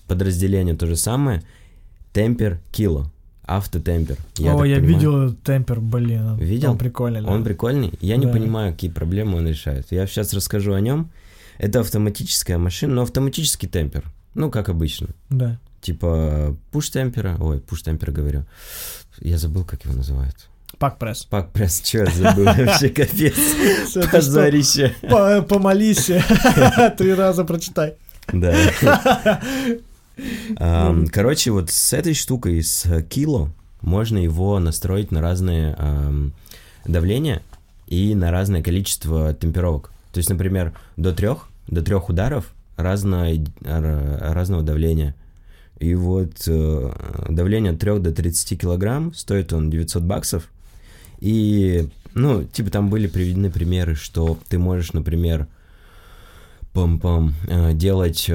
[0.07, 1.43] подразделение то же самое.
[2.12, 3.11] Темпер Кило.
[3.46, 4.16] Автотемпер.
[4.16, 4.83] О, так я понимаю.
[4.85, 6.37] видел темпер, блин.
[6.37, 6.70] Видел?
[6.72, 7.28] Он прикольный, да.
[7.28, 7.92] Он прикольный.
[8.00, 8.33] Я не Да.
[8.33, 9.87] понимаю, какие проблемы он решает.
[9.90, 11.11] Я сейчас расскажу о нем.
[11.59, 14.04] Это автоматическая машина, но автоматический темпер.
[14.35, 15.09] Ну, как обычно.
[15.30, 15.59] Да.
[15.83, 17.37] Типа пуш темпера.
[17.38, 18.44] Ой, пуш темпера говорю.
[19.20, 20.35] Я забыл, как его называют.
[20.78, 21.24] Пак пресс.
[21.24, 23.37] Пак пресс, что я забыл вообще, капец.
[24.11, 24.94] Позорище.
[25.02, 26.07] По- Помолись,
[26.98, 27.94] три раза прочитай.
[28.33, 28.57] Да.
[30.57, 33.50] Короче, вот с этой штукой, с кило,
[33.81, 35.77] можно его настроить на разные
[36.87, 37.42] давления
[37.87, 39.90] и на разное количество темперовок.
[40.12, 45.14] То есть, например, до трех, до трех ударов разного давления.
[45.79, 46.92] И вот э,
[47.29, 50.48] давление от 3 до 30 килограмм, стоит он 900 баксов.
[51.18, 55.48] И, ну, типа там были приведены примеры, что ты можешь, например,
[56.72, 58.31] пам-пам, э, делать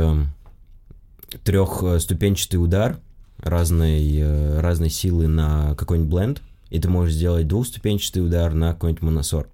[1.43, 2.97] трехступенчатый удар
[3.37, 9.01] разной, э, разной силы на какой-нибудь бленд, и ты можешь сделать двухступенчатый удар на какой-нибудь
[9.03, 9.49] моносорт.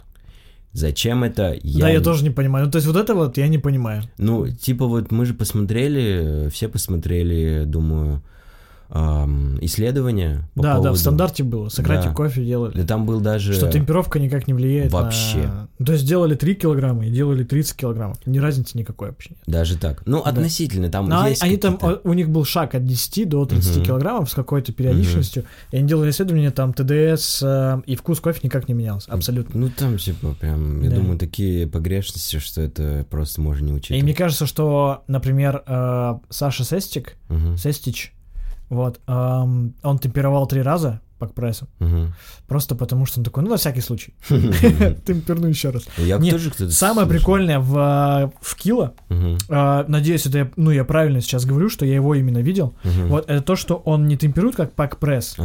[0.73, 1.55] Зачем это?
[1.63, 2.65] Да, я не- тоже не понимаю.
[2.65, 4.03] Ну, то есть вот это вот я не понимаю.
[4.17, 8.21] Ну, типа вот мы же посмотрели, все посмотрели, думаю,
[8.89, 10.93] ам, исследования по да, да, поводу...
[10.93, 11.69] в стандарте было.
[11.69, 12.13] Сократе Да.
[12.13, 12.77] кофе делали.
[12.77, 13.53] Да там был даже...
[13.53, 15.47] Что темперовка никак не влияет Вообще.
[15.79, 15.85] на...
[15.85, 18.17] То есть делали 3 килограмма и делали 30 килограммов.
[18.25, 19.39] Ни разницы никакой вообще нет.
[19.47, 20.03] Даже так.
[20.05, 20.29] Ну, Да.
[20.29, 23.77] относительно, там Но есть они там, какие-то- у них был шаг от 10 до 30
[23.77, 23.85] Мгм.
[23.85, 28.67] килограммов с какой-то периодичностью, и они делали исследования, там ТДС э, и вкус кофе никак
[28.67, 29.59] не менялся, абсолютно.
[29.59, 30.95] Ну, там, типа, прям, я Да.
[30.97, 34.03] думаю, такие погрешности, что это просто можно не И учитывать.
[34.03, 38.13] мне кажется, что, например, э, Саша Сестик, Мгм, Сестич,
[38.69, 42.13] вот, эм, он темперовал три раза по прессу, мгм.
[42.45, 45.83] просто потому что он такой, ну, на всякий случай, темперну еще раз.
[45.97, 50.83] Я тоже кто-то Самое прикольное в, э, в Кило, э, надеюсь, это я, ну, я
[50.83, 54.57] правильно сейчас говорю, что я его именно видел, вот, это то, что он не темперует
[54.57, 55.37] как пак пресс,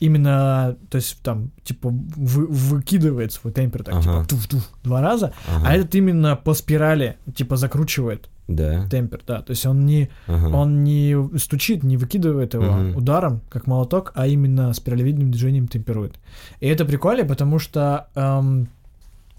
[0.00, 5.74] именно, то есть там, типа, вы- выкидывает свой темпер так, типа, туф-туф, два раза, а
[5.74, 8.86] этот именно по спирали, типа, закручивает Да.
[8.90, 10.56] темпер, да, то есть он не, Ага.
[10.56, 12.96] он не стучит, не выкидывает его Мгм.
[12.96, 16.14] ударом, как молоток, а именно спиралевидным движением темперует.
[16.60, 18.68] И это прикольно, потому что эм,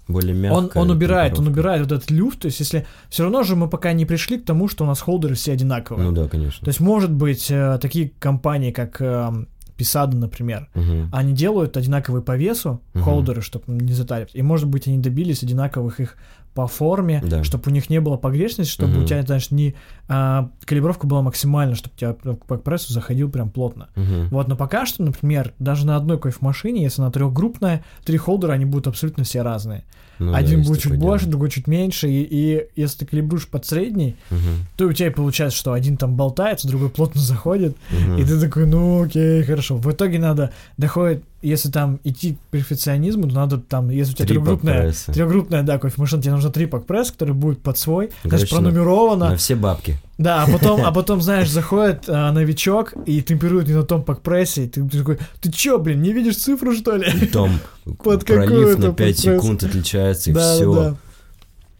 [0.06, 3.42] Более он, мягкая он убирает, он убирает вот этот люфт, то есть если все равно
[3.42, 6.08] же мы пока не пришли к тому, что у нас холдеры все одинаковые.
[6.08, 6.64] Ну да, конечно.
[6.64, 11.08] То есть, может быть, э, такие компании, как эм, Писада, например, Мгм.
[11.10, 13.02] они делают одинаковые по весу Мгм.
[13.02, 14.34] холдеры, чтобы не затаривать.
[14.34, 16.16] И, может быть, они добились одинаковых их
[16.54, 17.44] по форме, Да.
[17.44, 19.02] чтобы у них не было погрешности, чтобы Мгм.
[19.02, 19.74] у тебя, знаешь, не
[20.08, 23.88] а, калибровка была максимальна, чтобы у тебя ну, по прессу заходил прям плотно.
[23.94, 24.28] Мгм.
[24.30, 28.64] Вот, но пока что, например, даже на одной кофемашине, если она трехгруппная, три холдера, они
[28.64, 29.84] будут абсолютно все разные.
[30.20, 31.30] Ну да, Один есть будет чуть больше, дело.
[31.32, 34.66] другой чуть меньше, и, и если ты калибруешь под средний, Мгм.
[34.76, 38.18] то у тебя и получается, что один там болтается, другой плотно заходит, Мгм.
[38.18, 39.76] и ты такой, ну окей, хорошо.
[39.78, 44.28] В итоге надо, доходит, если там идти к перфекционизму, то надо там, если у тебя
[44.28, 49.30] трехгруппная, трехгруппная, да, кофемашина, тебе нужно три пак-пресс, который будет под свой, Короче, на- пронумеровано.
[49.30, 49.96] На все бабки.
[50.20, 54.64] Да, а потом, а потом, знаешь, заходит а, новичок и темперирует не на том пак-прессе,
[54.64, 57.10] и ты, ты такой, ты чё, блин, не видишь цифру, что ли?
[57.22, 57.58] И там
[58.04, 59.18] Под пролив на 5 пак-пресс.
[59.18, 60.74] секунд отличается, и да, все.
[60.74, 60.96] да, да.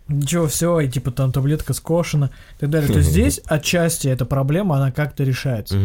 [0.08, 2.90] Ничего, все, и типа там таблетка скошена и так далее.
[2.90, 5.78] То есть здесь отчасти эта проблема, она как-то решается.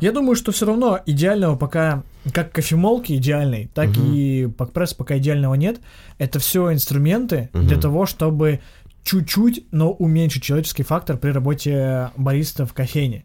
[0.00, 5.54] Я думаю, что все равно идеального пока, как кофемолки идеальной, так и пакпресс пока идеального
[5.54, 5.78] нет.
[6.16, 8.60] Это все инструменты для того, чтобы
[9.04, 13.24] чуть-чуть, но уменьшить человеческий фактор при работе бариста в кофейне.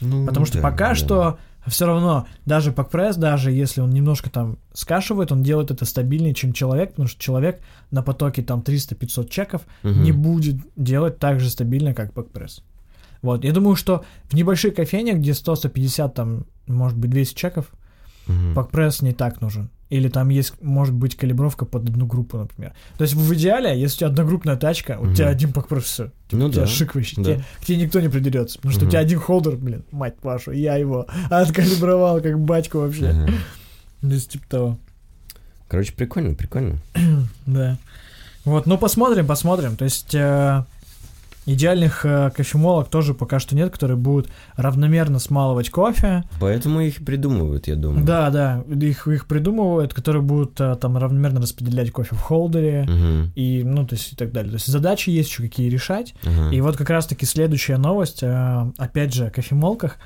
[0.00, 5.42] Потому что пока что все равно даже пакпресс, даже если он немножко там скашивает, он
[5.42, 10.56] делает это стабильнее, чем человек, потому что человек на потоке там 300-500 чеков не будет
[10.76, 12.62] делать так же стабильно, как пакпресс.
[13.22, 17.66] Вот, я думаю, что в небольших кофейнях, где 100-150, там, может быть, 200 чеков,
[18.54, 19.70] пакпресс не так нужен.
[19.90, 22.72] Или там есть, может быть, калибровка под одну группу, например.
[22.96, 25.14] То есть в идеале, если у тебя одногруппная тачка, у Мгм.
[25.14, 26.10] тебя один пакпресс, все.
[26.30, 26.66] Ну у тебя да.
[26.68, 27.16] шик вообще.
[27.16, 27.22] да.
[27.24, 28.56] Тебе- к тебе никто не придерется.
[28.58, 28.90] Потому что у Мгм.
[28.92, 33.08] тебя один холдер, блин, мать вашу, я его откалибровал как батьку вообще.
[33.08, 33.32] Ага.
[34.02, 34.78] То есть, типа того.
[35.68, 36.78] Короче, прикольно, прикольно.
[37.46, 37.76] Да.
[38.44, 39.76] Вот, ну посмотрим, посмотрим.
[39.76, 40.64] То есть э,
[41.54, 46.24] идеальных э, кофемолок тоже пока что нет, которые будут равномерно смалывать кофе.
[46.40, 48.04] Поэтому их придумывают, я думаю.
[48.04, 52.86] Да, да, их, их придумывают, которые будут э, там равномерно распределять кофе в холдере.
[52.88, 53.32] Мгм.
[53.34, 54.50] И, ну, то есть, и так далее.
[54.50, 56.14] То есть задачи есть еще какие решать.
[56.24, 56.54] Ага.
[56.54, 59.98] И вот как раз-таки следующая новость, э, опять же, о кофемолках,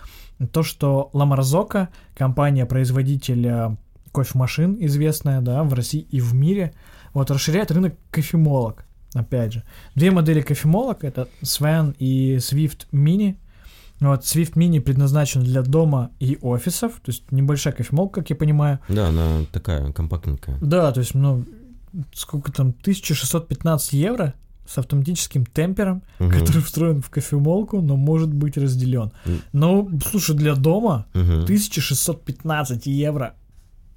[0.52, 3.76] то, что Ламарзока, компания-производитель
[4.12, 6.72] кофемашин, известная, да, в России и в мире,
[7.12, 9.62] вот расширяет рынок кофемолок, опять же.
[9.94, 13.36] Две модели кофемолок, это Sven и Swift Mini.
[14.00, 18.80] Вот, Swift Mini предназначен для дома и офисов, то есть небольшая кофемолка, как я понимаю.
[18.88, 20.58] Да, она такая компактненькая.
[20.60, 21.44] Да, то есть, ну,
[22.12, 24.34] сколько там, 1615 евро
[24.66, 26.30] с автоматическим темпером, Мгм.
[26.32, 29.12] который встроен в кофемолку, но может быть разделен.
[29.26, 29.40] М.
[29.52, 31.44] Ну, слушай, для дома Мгм.
[31.44, 33.34] 1615 евро.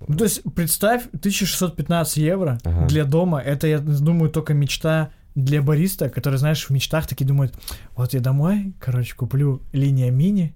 [0.07, 2.87] Ну, то есть, представь, 1615 евро Ага.
[2.87, 7.57] для дома, это, я думаю, только мечта для бариста, который, знаешь, в мечтах такие думают,
[7.95, 10.53] вот я домой, короче, куплю линия мини,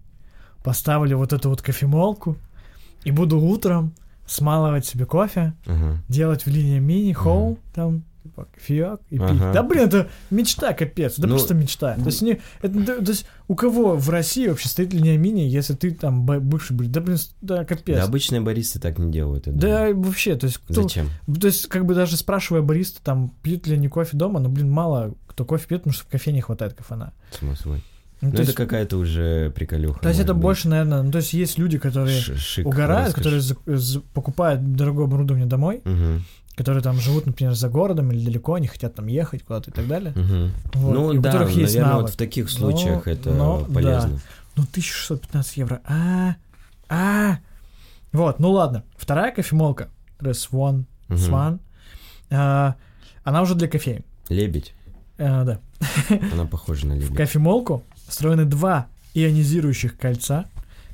[0.64, 2.38] поставлю вот эту вот кофемолку
[3.04, 3.94] и буду утром
[4.28, 5.98] смалывать себе кофе, Ага.
[6.08, 9.22] делать в линии мини, хоу, там, типа, кофеек и пить.
[9.30, 9.54] Ага.
[9.54, 11.96] Да, блин, это мечта, капец, это Ну, просто мечта.
[11.96, 15.42] То есть, не, это, да, то есть, у кого в России вообще стоит линия мини,
[15.42, 16.94] если ты там бывший бариста?
[17.00, 17.98] Да, блин, да, капец.
[17.98, 19.48] Да, обычные баристы так не делают.
[19.48, 20.02] я Да, думаю.
[20.04, 21.10] вообще, то есть, кто, Зачем?
[21.40, 24.70] то есть, как бы даже спрашивая бариста, там, пьют ли они кофе дома, но, блин,
[24.70, 27.14] мало кто кофе пьет, потому что в кофе не хватает кофена.
[27.40, 27.84] Само собой.
[28.24, 30.00] Ну, Ну, то, это есть, какая-то уже приколюха.
[30.02, 30.44] то есть это быть.
[30.44, 33.24] больше, наверное, ну, то есть есть люди, которые Ш- шик, угорают, роскошь.
[33.24, 36.24] которые за- за- покупают дорогое оборудование домой, Мгм,
[36.62, 39.88] которые там живут, например, за городом или далеко, не хотят там ехать куда-то и так
[39.88, 40.14] далее.
[40.16, 40.52] мгм.
[40.76, 42.06] Вот, Ну и у да, которых есть наверное, навык.
[42.06, 43.74] вот в таких Но- случаях это но, да.
[43.74, 44.20] полезно.
[44.56, 45.82] Ну, 1615 евро.
[45.86, 46.36] А,
[46.90, 47.38] А,
[48.12, 48.84] вот, ну ладно.
[48.98, 51.18] Вторая кофемолка, Swan, Мгм.
[51.20, 51.60] Swan,
[52.30, 52.76] а,
[53.24, 54.04] она уже для кофеин.
[54.30, 54.74] Лебедь.
[55.18, 55.60] А, да.
[56.34, 57.16] Она похожа на В лебедь.
[57.18, 60.46] кофемолку встроены два ионизирующих кольца,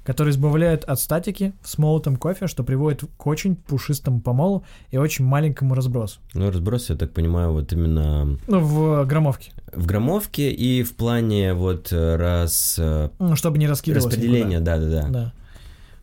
[0.08, 5.26] которые избавляют от статики с молотом кофе, что приводит к очень пушистому помолу и очень
[5.26, 6.22] маленькому разбросу.
[6.34, 9.52] Ну, разброс, я так понимаю, вот именно Ну, в граммовке.
[9.74, 12.78] в граммовке и в плане вот э, раз...
[12.80, 14.78] э, Ну, чтобы не раскидывалось распределения, никуда.
[14.78, 15.08] да-да-да.
[15.10, 15.34] Да.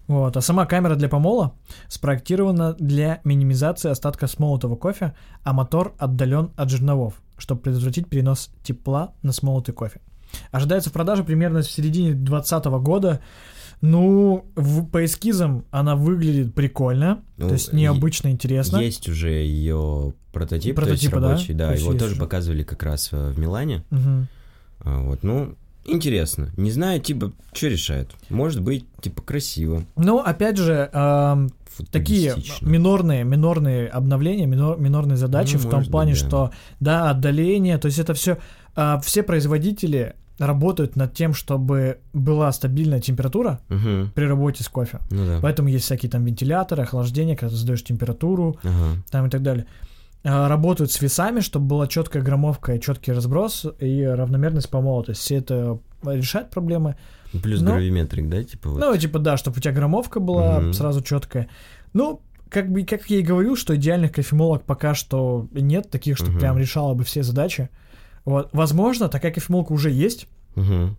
[0.07, 0.37] Вот.
[0.37, 1.55] А сама камера для помола
[1.89, 5.15] спроектирована для минимизации остатка смолотого кофе,
[5.45, 10.03] а мотор отдален от жерновов, чтобы предотвратить перенос тепла на смолотый кофе.
[10.51, 13.21] Ожидается продажа примерно в середине 2020 года.
[13.81, 18.79] Ну, в, по эскизам она выглядит прикольно, Ну, то есть необычно интересно.
[18.79, 21.29] Есть уже ее прототип, то есть Прототипы, да?
[21.31, 22.21] рабочий, да, То его тоже уже.
[22.21, 23.85] показывали как раз э, в Милане.
[23.91, 24.27] Мгм.
[24.81, 26.51] А, Вот, ну, интересно.
[26.57, 28.11] Не знаю, типа, что решают.
[28.31, 29.85] Может быть, типа, красиво.
[29.97, 31.51] Ну, опять же, эм,
[31.91, 36.19] такие минорные, минорные обновления, минор- минорные задачи Ну, в том быть, плане, да.
[36.19, 38.39] что да, отдаление, то есть это все,
[39.03, 44.11] все производители работают над тем, чтобы была стабильная температура Мгм.
[44.15, 44.99] при работе с кофе.
[45.11, 45.39] Ну да.
[45.43, 49.03] Поэтому есть всякие там вентиляторы, охлаждение, когда ты задаешь температуру, Ага.
[49.11, 49.67] там и так далее.
[50.25, 55.05] А, Работают с весами, чтобы была четкая граммовка и четкий разброс и равномерность помола.
[55.05, 56.97] То есть все это решает проблемы.
[57.43, 58.79] Плюс Ну, гравиметрик, да, типа вот.
[58.81, 60.73] Ну, типа, да, чтобы у тебя граммовка была Мгм.
[60.73, 61.49] сразу четкая.
[61.93, 66.31] Ну, как бы, как я и говорил, что идеальных кофемолок пока что нет, таких, что
[66.31, 66.39] Мгм.
[66.39, 67.69] прям решала бы все задачи.
[68.25, 68.49] Вот.
[68.53, 70.97] Возможно, такая кофемолка уже есть, Мгм.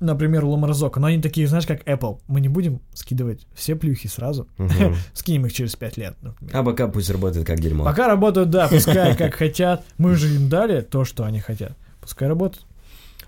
[0.00, 2.20] например, у Ламарзока, но они такие, знаешь, как Apple.
[2.26, 4.94] Мы не будем скидывать все плюхи сразу, Мгм.
[5.14, 6.54] скинем их через 5 лет, например.
[6.56, 7.84] А пока пусть работает как дерьмо.
[7.84, 9.84] Пока работают, да, пускай как хотят.
[9.98, 11.76] Мы же им дали то, что они хотят.
[12.00, 12.66] Пускай работают.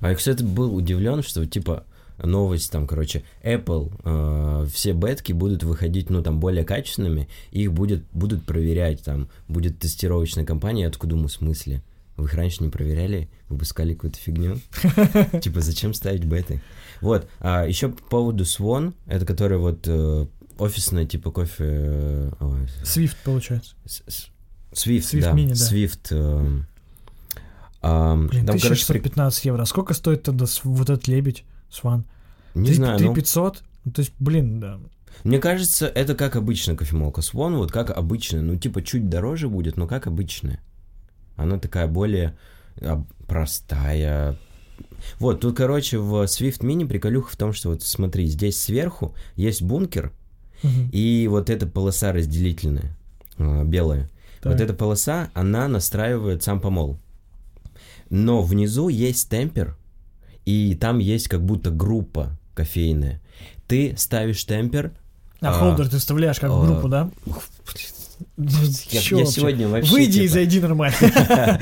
[0.00, 1.85] А я, кстати, был удивлен, что типа
[2.22, 8.05] новость там, короче, Apple, э, все бетки будут выходить, ну, там, более качественными, их будет,
[8.12, 11.83] будут проверять, там, будет тестировочная компания, я такой думаю, в смысле?
[12.16, 14.59] Вы их раньше не проверяли, выпускали какую-то фигню?
[15.42, 16.62] Типа, зачем ставить беты?
[17.00, 20.26] Вот, а еще по поводу Swan, это который вот э,
[20.59, 21.64] офисная, типа, кофе...
[21.64, 23.74] э, Swift, получается.
[23.85, 24.29] с- с-
[24.72, 25.55] Swift, да, Mini, да.
[25.55, 26.09] Swift.
[26.11, 26.62] э,
[27.83, 29.62] ам, Блин, там, короче, при- 1615 евро.
[29.62, 32.05] А сколько стоит тогда вот этот лебедь, Сван?
[32.55, 33.62] не знаю, ну, 3500?
[33.85, 34.81] Ну, то есть, блин, да.
[35.24, 37.20] Мне кажется, это как обычная кофемолка.
[37.20, 40.61] Swan вот как обычная, ну типа чуть дороже будет, но как обычная.
[41.37, 42.37] Она такая более
[42.81, 44.37] а, простая.
[45.18, 49.62] Вот, тут, короче, в Swift Mini приколюха в том, что вот смотри, здесь сверху есть
[49.62, 50.12] бункер,
[50.92, 52.96] и вот эта полоса разделительная,
[53.38, 54.11] а, белая.
[54.40, 54.53] Так.
[54.53, 56.99] Вот эта полоса, она настраивает сам помол.
[58.11, 59.77] Но внизу есть темпер,
[60.44, 63.20] и там есть как будто группа кофейная.
[63.66, 64.92] Ты ставишь темпер,
[65.40, 67.11] А, а, холдер ты вставляешь как в а, группу, да?
[68.37, 69.40] Я, Чё я вообще?
[69.40, 70.96] сегодня вообще Выйди и типа, зайди нормально.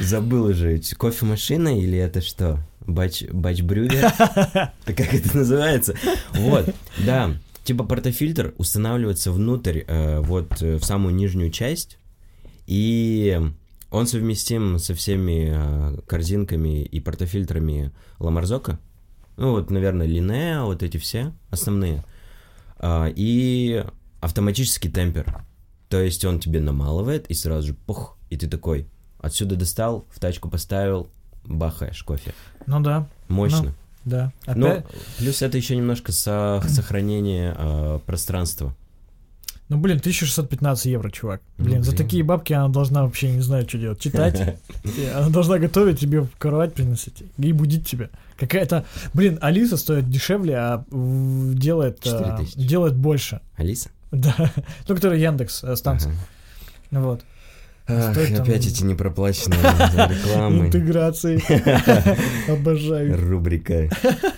[0.00, 0.80] забыл уже.
[0.96, 2.58] Кофемашина или это что?
[2.86, 4.12] Бач, бачбрювер?
[4.84, 5.94] Так как это называется?
[6.34, 7.34] Вот, да.
[7.64, 11.98] Типа портофильтр устанавливается внутрь, э, вот э, в самую нижнюю часть,
[12.66, 13.38] и
[13.90, 18.78] он совместим со всеми э, корзинками и портофильтрами Ламарзока.
[19.36, 22.04] Ну вот, наверное, Линеа, вот эти все основные.
[22.78, 23.84] А, и
[24.20, 25.44] автоматический темпер.
[25.88, 28.86] То есть он тебе намалывает и сразу же пух, и ты такой
[29.20, 31.08] отсюда достал, в тачку поставил,
[31.44, 32.34] бахаешь кофе.
[32.66, 33.74] Ну да, Мощно.
[34.04, 34.32] да.
[34.46, 34.86] Но Опять,
[35.18, 38.74] плюс это еще немножко со- сохранение э, пространства.
[39.70, 41.40] ну блин, 1615 евро, чувак.
[41.56, 44.00] Блин, Ну, за такие бабки она должна вообще не знаю, что делать.
[44.00, 44.58] Читать.
[45.14, 48.10] Она должна готовить тебе кровать приносить и будить тебя.
[48.36, 52.56] Какая-то, блин, Алиса стоит дешевле, а делает, а, 4000.
[52.66, 53.40] делает больше.
[53.56, 53.88] Алиса?
[54.12, 54.34] Да.
[54.86, 56.12] Ну, который Яндекс э, станция.
[56.90, 57.00] Ага.
[57.00, 57.24] Вот.
[57.90, 60.66] Ах, там- опять эти непроплаченные рекламы.
[60.66, 61.42] Интеграции.
[62.50, 63.16] Обожаю.
[63.18, 63.88] Рубрика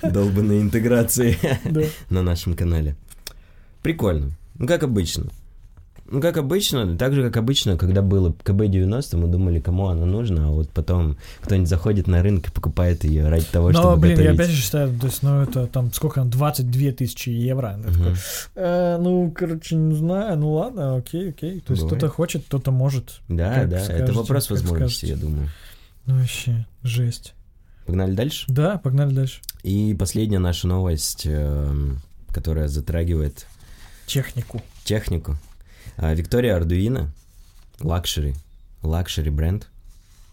[0.03, 1.37] долбанные интеграции
[2.11, 2.97] на нашем канале.
[3.83, 4.33] Прикольно.
[4.55, 5.31] Ну, как обычно.
[6.11, 10.49] Ну, как обычно, так же, как обычно, когда было КБ-90, мы думали, кому она нужна,
[10.49, 14.19] а вот потом кто-нибудь заходит на рынок и покупает ее ради того, Но, чтобы блин,
[14.19, 14.41] я готовить.
[14.41, 17.79] опять же считаю, то есть, ну, это там, сколько, 22 тысячи евро.
[17.79, 18.15] Я такой.
[18.57, 21.61] «Э, ну, короче, не знаю, ну ладно, окей, окей.
[21.61, 23.21] То есть кто-то хочет, кто-то может.
[23.29, 25.21] Да, Как да, это скажете, вопрос как возможности, скажете.
[25.23, 25.49] я думаю.
[26.07, 27.35] Ну, вообще, жесть.
[27.87, 28.47] Погнали дальше.
[28.49, 29.41] Да, погнали дальше.
[29.63, 32.01] И последняя наша новость, эм,
[32.33, 33.47] которая затрагивает
[34.07, 34.61] Технику.
[34.85, 35.37] технику.
[35.97, 37.13] А, Victoria Arduino,
[37.81, 38.35] luxury,
[38.83, 39.69] luxury бренд,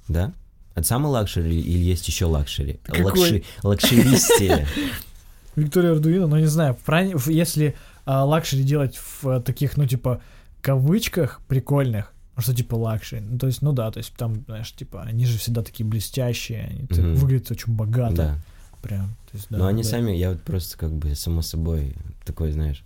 [0.08, 0.34] да?
[0.76, 2.80] Это самый luxury или есть еще luxury?
[2.88, 4.68] Лакши, luxury стия.
[5.56, 6.78] Victoria Arduino, ну, не знаю,
[7.26, 10.22] если а, luxury делать в а, таких, ну, типа,
[10.62, 13.22] кавычках прикольных, ну, что типа luxury.
[13.22, 16.88] Ну, то есть, ну да, то есть там, знаешь, типа, они же всегда такие блестящие,
[16.92, 18.16] они выглядят очень богато.
[18.16, 18.38] Да.
[18.82, 19.08] Прям.
[19.32, 19.90] То есть, да, Но они да.
[19.90, 22.84] сами, я вот просто как бы само собой такой, знаешь,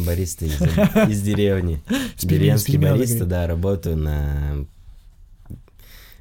[0.00, 0.60] бариста из,
[1.08, 1.80] из деревни.
[2.18, 4.66] Деревенский бариста, да, работаю на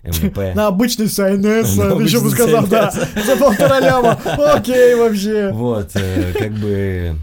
[0.03, 0.55] МВП.
[0.55, 4.13] На обычный На еще бы сказал, да, за полтора ляма.
[4.53, 5.51] Окей, вообще.
[5.51, 7.15] Вот, э, как бы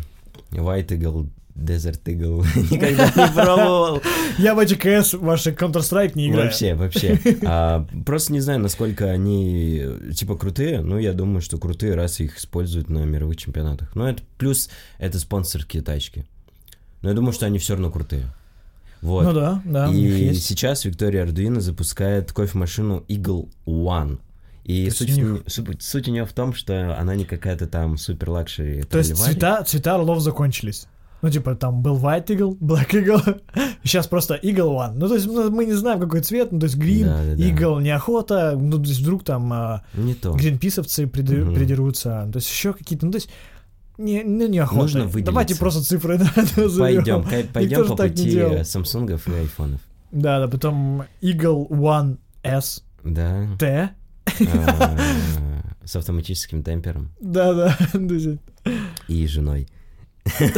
[0.53, 4.01] White Eagle, Desert Eagle никогда не пробовал.
[4.39, 6.47] Я в АЧКС ваши Counter-Strike не играю.
[6.47, 7.21] Вообще, вообще.
[7.45, 9.85] А, просто не знаю, насколько они,
[10.15, 10.81] типа, крутые.
[10.81, 13.97] Ну, я думаю, что крутые, раз их используют на мировых чемпионатах.
[13.97, 16.27] Но это плюс, это спонсорские тачки.
[17.03, 18.27] Но я думаю, что они все равно крутые.
[19.03, 19.25] Вот.
[19.25, 24.19] Ну да, да, И сейчас Виктория Ардуино запускает кофемашину Eagle One.
[24.65, 28.31] И суть, них- суть, суть у нее в том, что она не какая-то там супер
[28.31, 28.83] luxury.
[28.83, 30.87] То есть цвета, цвета орлов закончились.
[31.23, 33.41] Ну, типа, там был White Eagle, Black Eagle,
[33.83, 34.93] сейчас просто Eagle One.
[34.95, 37.43] Ну, то есть ну, мы не знаем, какой цвет, ну, то есть Green, Да-да-да.
[37.43, 40.33] Eagle, неохота, ну, то есть вдруг там а, Не то.
[40.33, 41.55] гринписовцы приды- Мгм.
[41.55, 43.31] придерутся, то есть еще какие-то, ну, то есть
[43.99, 44.81] не, ну, неохота.
[44.83, 45.33] Нужно выделиться.
[45.33, 46.19] Давайте просто цифры
[46.57, 47.23] назовем.
[47.25, 48.65] Пойдем, пойдем по не пути.
[48.65, 49.81] Самсунгов и айфонов.
[50.11, 53.47] Да, да, потом Eagle One S Да.
[53.59, 53.91] T.
[54.55, 54.97] а,
[55.85, 57.79] С автоматическим темпером Да, да.
[59.09, 59.69] и женой.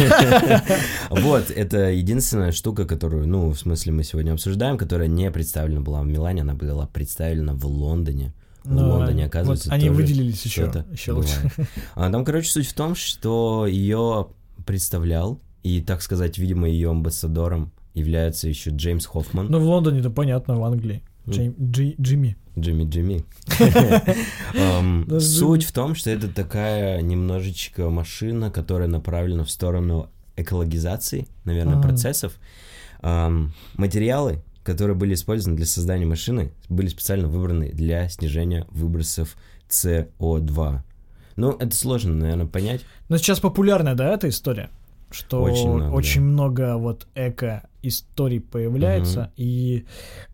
[1.11, 6.03] Вот, это единственная штука, которую, ну, в смысле, мы сегодня обсуждаем, которая не представлена была
[6.03, 8.32] в Милане, она была представлена в Лондоне.
[8.64, 11.50] В Ну, Лондоне, вот оказывается, они тоже выделились еще, еще лучше.
[11.94, 14.28] А там, короче, суть в том, что ее
[14.66, 19.46] представлял, и, так сказать, видимо, ее амбассадором является еще Джеймс Хоффман.
[19.48, 21.02] Ну, в Лондоне-то понятно, в Англии.
[21.26, 21.32] Ну.
[21.32, 22.36] Джей- Джи- Джимми.
[22.58, 23.24] Джимми Джимми.
[24.54, 31.26] Эм, Да, Суть в том, что это такая немножечко машина, которая направлена в сторону экологизации,
[31.44, 31.88] наверное, Ага.
[31.88, 32.38] процессов.
[33.76, 39.36] Материалы, которые были использованы для создания машины, были специально выбраны для снижения выбросов
[39.68, 40.80] СО2.
[41.36, 42.82] Ну, это сложно, наверное, понять.
[43.08, 44.70] Но сейчас популярная, да, эта история?
[45.11, 46.76] Что Очень очень много, много, да.
[46.76, 49.84] вот эко-историй появляется, и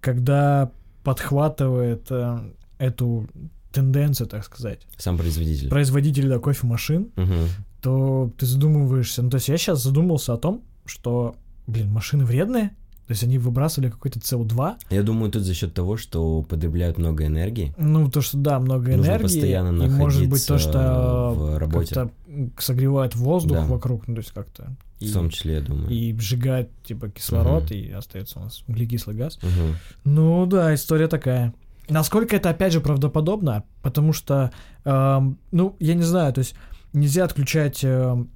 [0.00, 0.70] когда
[1.02, 2.38] подхватывает э,
[2.78, 3.26] эту
[3.72, 5.68] тенденцию, так сказать, Сам производитель.
[5.70, 7.48] производители да, кофемашин, Мгм.
[7.80, 9.22] то ты задумываешься.
[9.22, 12.72] Ну, то есть я сейчас задумался о том, что, блин, машины вредные,
[13.06, 17.26] то есть они выбрасывали какой-то СО2, Я думаю, тут за счет того, что потребляют много
[17.26, 17.72] энергии.
[17.78, 21.58] ну, то, что, да, много Нужно энергии, постоянно и может быть то, находиться что в
[21.58, 21.94] работе.
[21.94, 22.12] как-то
[22.58, 23.64] согревает воздух Да.
[23.66, 24.74] вокруг, ну, то есть как-то.
[25.00, 25.88] В том числе, я думаю.
[25.90, 27.74] и сжигает, типа, кислород, Мгм.
[27.74, 29.38] и остается у нас углекислый газ.
[29.42, 29.76] Мгм.
[30.04, 31.52] Ну да, история такая.
[31.88, 34.50] Насколько это, опять же, правдоподобно, потому что,
[34.84, 36.54] эм, ну, я не знаю, то есть
[36.92, 38.30] нельзя отключать эм,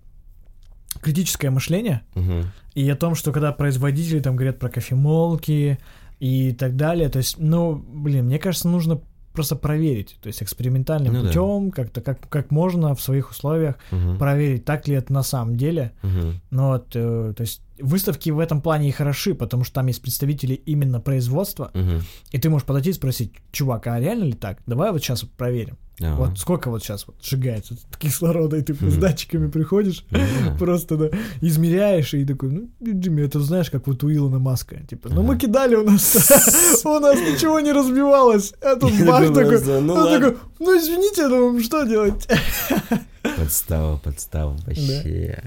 [1.00, 2.44] критическое мышление Мгм.
[2.74, 5.78] и о том, что когда производители там говорят про кофемолки
[6.18, 9.00] и так далее, то есть, ну, блин, мне кажется, нужно
[9.32, 11.28] просто проверить, то есть экспериментальным Ну да.
[11.28, 14.18] путем, как-то как, как можно в своих условиях Мгм.
[14.18, 16.40] проверить, так ли это на самом деле, Мгм.
[16.50, 20.02] ну вот, э, то есть выставки в этом плане и хороши, потому что там есть
[20.02, 22.00] представители именно производства, Мгм.
[22.32, 24.58] и ты можешь подойти и спросить, чувак, а реально ли так?
[24.66, 25.78] Давай вот сейчас проверим.
[26.00, 26.14] Ага.
[26.16, 30.20] Вот сколько вот сейчас вот сжигается кислорода, и ты с датчиками приходишь, Ну
[30.58, 31.08] просто, да,
[31.42, 35.36] измеряешь, и такой, ну, Джимми, это знаешь, как вот у Илона Маска, типа, ну мы
[35.36, 36.14] кидали, у нас,
[36.84, 41.84] у нас ничего не разбивалось, а тут бах такой, ну такой, ну извините, ну что
[41.84, 42.26] делать?
[43.22, 45.42] Подстава, подстава, вообще.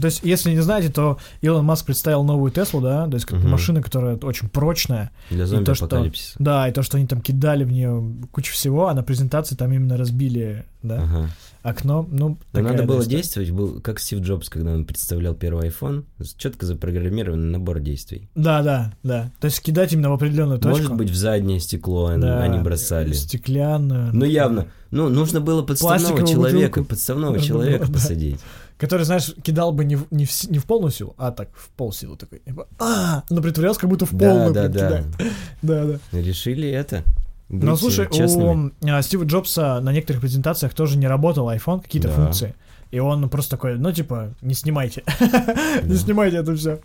[0.00, 3.82] То есть, если не знаете, то Илон Маск представил новую Теслу, да, то есть машина,
[3.82, 6.36] которая очень прочная, Для И то, что- зомби-апокалипсиса.
[6.38, 8.02] да, и то, что они там кидали в нее
[8.32, 11.28] кучу всего, а на презентации там именно разбили, да.
[11.62, 13.16] Окно, ну, Но надо да, было история.
[13.18, 16.04] действовать, был как Стив Джобс, когда он представлял первый iPhone,
[16.36, 18.28] четко запрограммированный набор действий.
[18.34, 19.30] Да, да, да.
[19.40, 20.78] То есть кидать именно в определенную точку.
[20.78, 23.12] Может быть, в заднее стекло они- Да, они бросали.
[23.12, 24.10] Стеклянную.
[24.14, 24.66] Ну, явно.
[24.90, 26.88] Ну, нужно было подставного Пластиковую человека, бутылку.
[26.88, 27.92] подставного Нужно человека было, да.
[27.94, 28.40] посадить.
[28.76, 31.68] Который, знаешь, кидал бы не в, не в, не в полную силу, а так, в
[31.76, 32.40] полсилу такой.
[32.40, 35.04] типа, а, но притворялся, как будто в Да, полную да, да.
[35.62, 36.18] Да, да.
[36.18, 37.04] Решили это.
[37.50, 38.72] Но быть слушай, честными.
[38.80, 42.14] у а, Стива Джобса на некоторых презентациях тоже не работал iPhone, какие-то Да.
[42.14, 42.54] функции.
[42.92, 45.02] И он просто такой, ну, типа, не снимайте.
[45.84, 46.80] Не снимайте это все.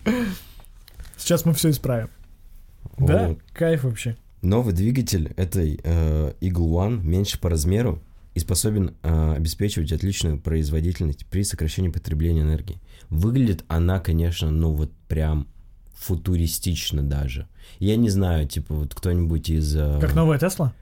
[1.17, 2.09] Сейчас мы все исправим.
[2.99, 4.15] Да, кайф вообще.
[4.41, 8.01] Новый двигатель этой э, Eagle One меньше по размеру
[8.35, 12.79] и способен э, обеспечивать отличную производительность при сокращении потребления энергии.
[13.09, 15.47] Выглядит она, конечно, ну вот прям
[15.95, 17.47] футуристично даже.
[17.79, 19.75] Я не знаю, типа вот кто-нибудь из...
[19.75, 20.73] э, Как новая Тесла?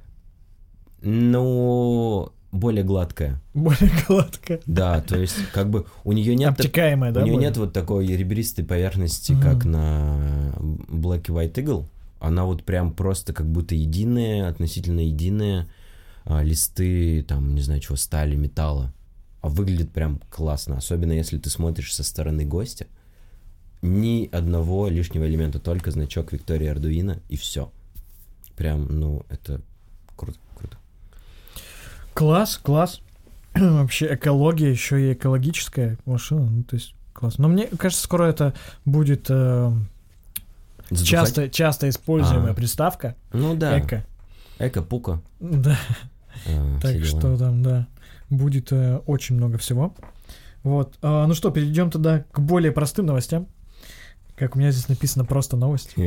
[1.01, 3.41] Ну, более гладкая.
[3.53, 4.59] Более гладкая.
[4.65, 6.51] Да, то есть как бы у нее нет...
[6.51, 7.21] Обтекаемая, да?
[7.21, 7.49] у нее более?
[7.49, 11.85] нет вот такой ребристой поверхности, как на Black and White Eagle.
[12.19, 15.67] Она вот прям просто как будто единая, относительно единая.
[16.25, 18.93] а, листы, там, не знаю чего, стали, металла.
[19.41, 20.77] А выглядит прям классно.
[20.77, 22.85] Особенно если ты смотришь со стороны гостя.
[23.83, 27.69] Ни одного лишнего элемента, только значок Виктория Ардуина и все.
[28.55, 29.59] Прям, ну, это
[30.15, 30.77] круто, круто.
[32.13, 33.01] Класс, класс.
[33.53, 37.37] Вообще экология, еще и экологическая машина, ну то есть класс.
[37.37, 38.53] Но мне кажется, скоро это
[38.85, 39.71] будет э,
[41.03, 42.55] часто, часто используемая А.
[42.55, 43.15] приставка.
[43.33, 44.05] Ну да, Эко.
[44.59, 45.21] эко-пука.
[45.41, 45.77] Да,
[46.47, 47.05] а, так дела.
[47.05, 47.87] что там, да,
[48.29, 49.93] будет э, очень много всего.
[50.63, 50.97] Вот.
[51.01, 53.47] А, ну что, перейдем тогда к более простым новостям.
[54.43, 55.95] Как у меня здесь написано просто новость.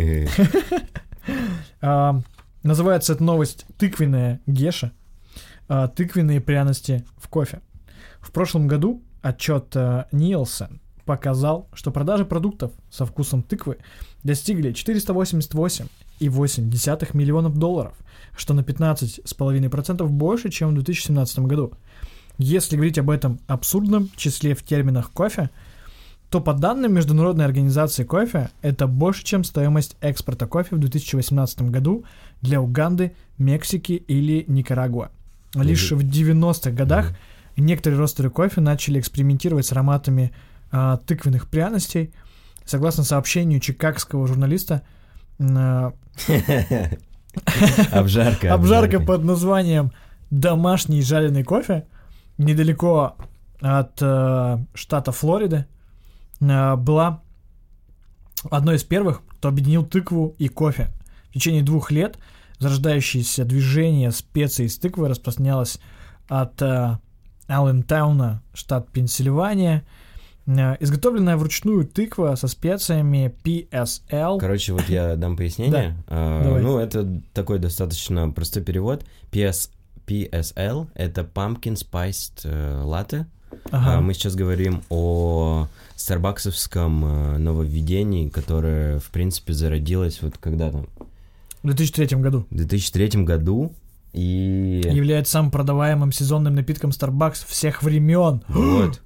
[1.81, 2.21] А,
[2.63, 4.93] называется эта новость «Тыквенная Геша».
[5.69, 7.63] А, тыквенные пряности в кофе.
[8.21, 9.75] В прошлом году отчет
[10.13, 13.79] Нилсон показал, что продажи продуктов со вкусом тыквы
[14.23, 17.95] достигли 488,8 миллионов долларов,
[18.37, 21.73] что на 15,5% больше, чем в 2017 году.
[22.37, 25.49] Если говорить об этом абсурдном числе в терминах кофе,
[26.37, 32.05] то по данным Международной организации кофе, это больше, чем стоимость экспорта кофе в 2018 году
[32.43, 35.09] для Уганды, Мексики или Никарагуа.
[35.55, 37.17] Лишь в 90-х годах
[37.57, 40.33] некоторые ростеры кофе начали экспериментировать с ароматами
[40.71, 42.13] а, тыквенных пряностей.
[42.67, 44.83] Согласно сообщению чикагского журналиста,
[45.39, 45.95] а,
[47.93, 48.53] Обжарка.
[48.53, 49.91] обжарка под названием
[50.29, 51.87] «Домашний жареный кофе»
[52.37, 53.17] недалеко
[53.63, 55.76] от э, штата Флорида э,
[56.41, 57.23] была
[58.51, 60.91] одной из первых, кто объединил тыкву и кофе.
[61.31, 62.19] В течение двух лет
[62.59, 65.79] зарождающееся движение специй из тыквы распространялось
[66.29, 66.99] от э,
[67.47, 69.85] Аллентауна, штат Пенсильвания.
[70.47, 74.39] Э, изготовленная вручную тыква со специями PSL.
[74.39, 75.97] Короче, вот я дам пояснение.
[76.09, 76.63] А, давай.
[76.63, 79.05] ну, это такой достаточно простой перевод.
[79.31, 79.71] PS,
[80.07, 83.27] PSL— это Pumpkin Spiced э, Latte.
[83.71, 83.99] Ага.
[83.99, 90.87] А мы сейчас говорим о старбаксовском э, нововведении, которое, в принципе, зародилось вот когда там,
[91.63, 92.47] В 2003 году.
[92.51, 93.73] в 2003 году.
[94.13, 98.43] И Является самым продаваемым сезонным напитком Starbucks всех времен.
[98.49, 99.03] вот,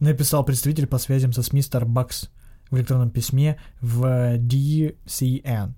[0.00, 2.28] написал представитель по связям со СМИ Starbucks
[2.70, 4.04] в электронном письме в
[4.36, 5.72] DCN.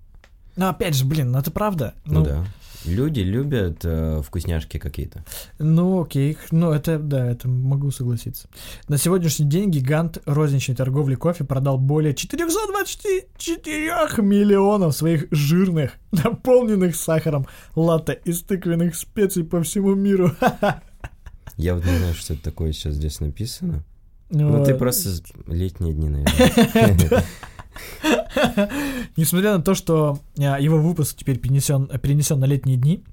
[0.57, 1.95] Ну, опять же, блин, ну это правда.
[2.05, 2.47] ну, да.
[2.87, 5.25] Люди любят э, вкусняшки какие-то.
[5.59, 8.49] Ну, окей, ну это, да, это могу согласиться.
[8.87, 17.49] На сегодняшний день гигант розничной торговли кофе продал более 424 миллионов своих жирных, наполненных сахаром
[17.75, 20.31] латте из тыквенных специй по всему миру.
[21.57, 23.83] Я вот не знаю, что это такое сейчас здесь написано.
[24.31, 25.11] Ну, ты просто
[25.47, 27.25] летние дни, наверное.
[29.17, 33.05] Несмотря на то, что а, его выпуск теперь перенесен, перенесен на летние дни,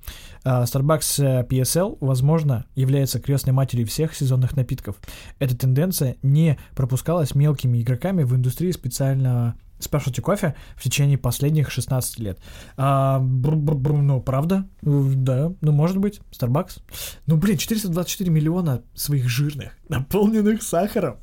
[0.44, 4.98] а, Starbucks э, PSL, возможно, является крестной матерью всех сезонных напитков.
[5.40, 12.20] Эта тенденция не пропускалась мелкими игроками в индустрии специального спешлти кофе в течение последних 16
[12.20, 12.40] лет.
[12.78, 14.68] А, бру-бру-бру, ну, правда?
[14.82, 16.82] Ну, Да, ну, может быть, Starbucks.
[17.28, 21.18] Ну, блин, 424 миллиона своих жирных, наполненных сахаром.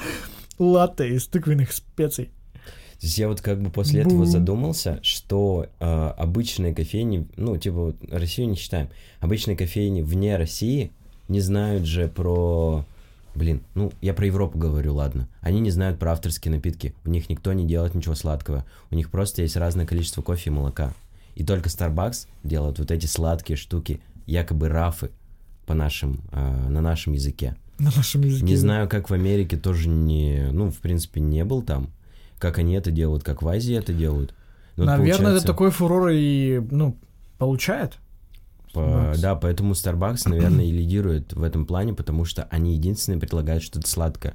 [0.58, 2.32] Латте из тыквенных специй.
[3.00, 4.26] То есть я вот как бы после этого Бум.
[4.26, 8.88] задумался, что э, обычные кофейни, ну, типа вот Россию не считаем,
[9.20, 10.90] обычные кофейни вне России
[11.28, 12.84] не знают же про...
[13.36, 15.28] Блин, ну, я про Европу говорю, ладно.
[15.42, 16.92] Они не знают про авторские напитки.
[17.04, 18.64] У них никто не делает ничего сладкого.
[18.90, 20.92] У них просто есть разное количество кофе и молока.
[21.36, 25.10] И только Starbucks делает вот эти сладкие штуки, якобы рафы
[25.66, 27.54] по нашим, э, на нашем языке.
[27.78, 28.44] На нашем языке.
[28.44, 31.90] Не знаю, как в Америке тоже не, ну, в принципе, не был там.
[32.38, 34.34] Как они это делают, как в Азии это делают.
[34.76, 36.96] Ну, вот Наверное, получается, это такой фурор и, ну,
[37.38, 37.98] получает.
[38.72, 39.14] по-.
[39.18, 43.88] Да, поэтому Starbucks, наверное, и лидирует в этом плане, потому что они единственные предлагают что-то
[43.88, 44.34] сладкое.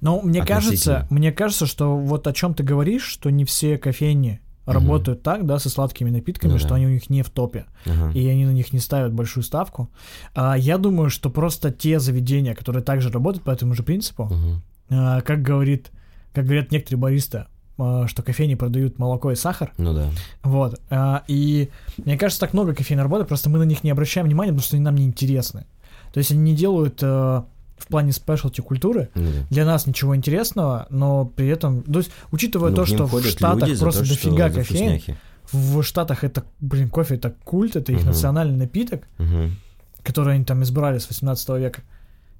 [0.00, 4.40] Но мне кажется, мне кажется, что вот о чем ты говоришь, что не все кофейни
[4.66, 4.74] Мгм.
[4.76, 6.74] работают так, да, со сладкими напитками, Ну что да.
[6.76, 8.12] они у них не в топе, Ага.
[8.16, 9.90] и они на них не ставят большую ставку.
[10.34, 14.62] А я думаю, что просто те заведения, которые также работают по этому же принципу, Мгм.
[14.90, 15.90] а, как говорит,
[16.32, 17.46] как говорят некоторые баристы,
[17.78, 20.10] а, что кофейни продают молоко и сахар, Ну да.
[20.42, 20.80] Вот.
[20.90, 21.70] а, И
[22.04, 24.76] мне кажется, так много кофеин работает, просто мы на них не обращаем внимания, потому что
[24.76, 25.64] они нам не интересны.
[26.12, 29.22] То есть они не делают э, в плане спешлти культуры да.
[29.48, 33.78] для нас ничего интересного, но при этом, то есть, учитывая Ну, то, что в Штатах
[33.78, 35.00] просто то, дофига кофеин,
[35.52, 38.08] в Штатах это, блин, кофе это культ, это их Мгм.
[38.08, 39.56] национальный напиток, Мгм.
[40.02, 41.82] которые они там избрали с 18 века.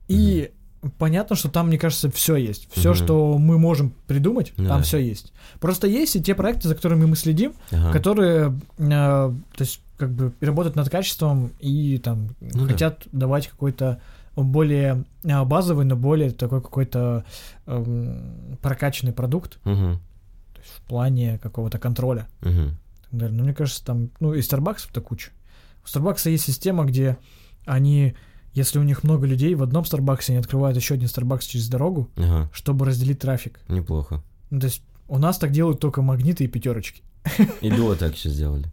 [0.09, 0.51] И
[0.99, 2.69] понятно, что там, мне кажется, все есть.
[2.73, 2.95] Все, Мгм.
[2.97, 4.83] что мы можем придумать, Ну там да.
[4.83, 5.33] все есть.
[5.61, 7.93] Просто есть и те проекты, за которыми мы следим, Ага.
[7.93, 12.73] которые, э, то есть, как бы работают над качеством и там Ну да.
[12.73, 14.01] хотят давать какой-то
[14.37, 17.25] более а, базовый, но более такой какой-то
[17.67, 20.01] эм, прокачанный продукт, Мгм.
[20.55, 22.27] то есть в плане какого-то контроля.
[22.41, 23.37] Далее.
[23.37, 25.31] Но мне кажется, там, ну, и Starbucks-то куча.
[25.85, 27.19] У Starbucks есть система, где
[27.67, 28.15] они,
[28.55, 32.09] если у них много людей, в одном Starbucks они открывают еще один Starbucks через дорогу,
[32.17, 32.51] Ага.
[32.53, 33.61] чтобы разделить трафик.
[33.69, 34.23] Неплохо.
[34.51, 37.03] Ну, то есть у нас так делают только магниты и пятерочки.
[37.61, 38.67] И Дуо так еще сделали.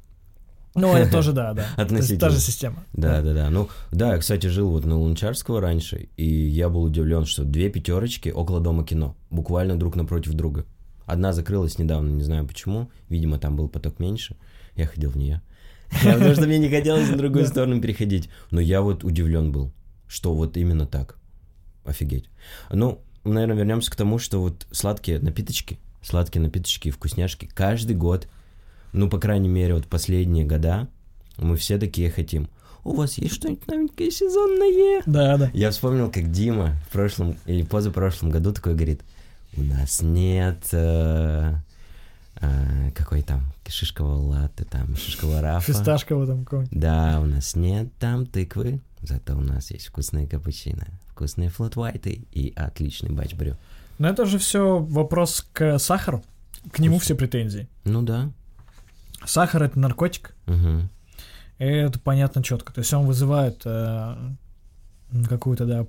[0.75, 1.65] Ну, это тоже, да, да.
[1.75, 2.19] То Относительно.
[2.19, 2.83] та же система.
[2.93, 3.49] Да, да, да.
[3.49, 7.69] Ну, да, я, кстати, жил вот на Лунчарского раньше, и я был удивлен, что две
[7.69, 10.65] пятерочки около дома кино, буквально друг напротив друга.
[11.05, 12.89] Одна закрылась недавно, не знаю почему.
[13.09, 14.35] Видимо, там был поток меньше.
[14.75, 15.41] Я ходил в нее.
[15.89, 18.29] Потому что мне не хотелось на другую сторону переходить.
[18.51, 19.71] Но я вот удивлен был,
[20.07, 21.17] что вот именно так.
[21.85, 22.29] Офигеть.
[22.69, 28.27] Ну, наверное, вернемся к тому, что вот сладкие напиточки, сладкие напиточки и вкусняшки каждый год,
[28.93, 30.87] ну, по крайней мере, вот последние года,
[31.37, 32.49] мы все такие хотим.
[32.83, 35.01] У вас есть что-нибудь новенькое сезонное?
[35.05, 35.51] Да, да.
[35.53, 39.01] Я вспомнил, как Дима в прошлом или позапрошлом году такой говорит,
[39.55, 41.55] у нас нет э,
[43.27, 45.71] там шишкового латте, там шишкового рафа.
[45.73, 46.79] Фисташкового там какого-нибудь.
[46.79, 52.53] Да, у нас нет там тыквы, зато у нас есть вкусные капучино, вкусные флот-вайты и
[52.55, 53.55] отличный бач-брю.
[53.99, 56.23] Но это же все вопрос к сахару.
[56.71, 57.67] К нему все претензии.
[57.83, 58.31] Ну да.
[59.25, 60.89] Сахар это наркотик, Мгм.
[61.59, 62.71] и это понятно четко.
[62.73, 64.15] То есть он вызывает э,
[65.27, 65.85] какую-то, да,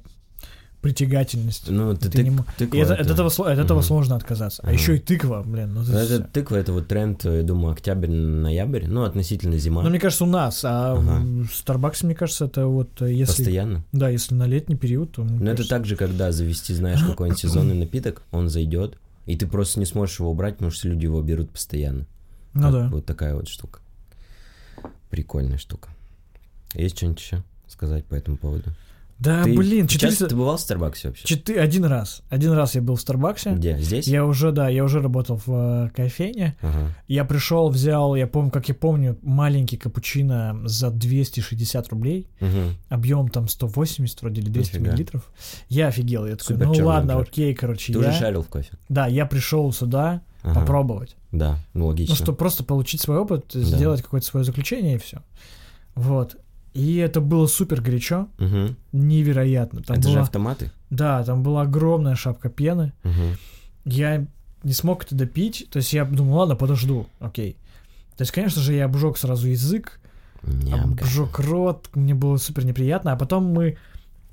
[0.81, 1.68] притягательность.
[1.70, 3.87] Ну, ты, Ты не тык- мо- тыква это- это- от, этого, от этого Мгм.
[3.87, 4.62] сложно отказаться.
[4.64, 5.74] А еще и тыква, блин.
[5.74, 9.83] Ну, Ну, это это тыква, это вот тренд, я думаю, октябрь-ноябрь, ну, относительно зима.
[9.83, 11.22] Ну, мне кажется, у нас, а Ага.
[11.53, 13.43] Starbucks, мне кажется, это вот э, если...
[13.43, 13.85] Постоянно.
[13.93, 15.24] Да, если на летний период, то...
[15.24, 19.47] Ну, это кажется- так же, когда завести, знаешь, какой-нибудь сезонный напиток, он зайдет, и ты
[19.47, 22.07] просто не сможешь его убрать, потому что люди его берут постоянно.
[22.55, 22.89] Ну Вот- да.
[22.89, 23.81] Вот такая вот штука.
[25.11, 25.89] Прикольная штука.
[26.74, 28.70] Есть что-нибудь еще сказать по этому поводу?
[29.19, 29.99] Да, ты, блин, ты 400...
[29.99, 31.27] часто ты бывал в Старбаксе вообще?
[31.27, 32.23] Четы- Один раз.
[32.29, 33.51] Один раз я был в Старбаксе.
[33.51, 33.77] Где?
[33.79, 34.07] Здесь?
[34.07, 36.57] Я уже, да, я уже работал в э, кофейне.
[36.62, 36.95] Ага.
[37.09, 42.29] Я пришел, взял, я помню, как я помню, маленький капучино за 260 рублей.
[42.39, 42.77] Мгм.
[42.91, 44.91] Объем там 180 вроде или 200 Нифига.
[44.93, 45.33] миллилитров.
[45.69, 46.25] Я офигел.
[46.25, 47.29] Я такой, Супер ну ладно, обжор.
[47.29, 47.93] окей, короче.
[47.93, 48.09] Ты я...
[48.11, 48.71] уже шарил в кофе?
[48.89, 50.61] Да, я пришел сюда Ага.
[50.61, 51.16] попробовать.
[51.33, 52.12] Да, ну логично.
[52.12, 55.23] Ну, чтобы просто получить свой опыт, сделать какое-то свое заключение и все.
[55.97, 56.37] Вот.
[56.75, 58.77] И это было супер горячо, Мгм.
[58.93, 59.83] невероятно.
[59.83, 60.71] Там Это же была- автоматы?
[60.91, 62.93] Да, там была огромная шапка пены.
[63.03, 63.37] Мгм.
[63.85, 64.27] Я
[64.62, 67.57] не смог это допить, то есть я думал, ладно, подожду, окей.
[68.16, 70.01] То есть, конечно же, я обжег сразу язык,
[70.43, 71.05] Нямка.
[71.05, 73.77] обжег рот, мне было супер неприятно, а потом мы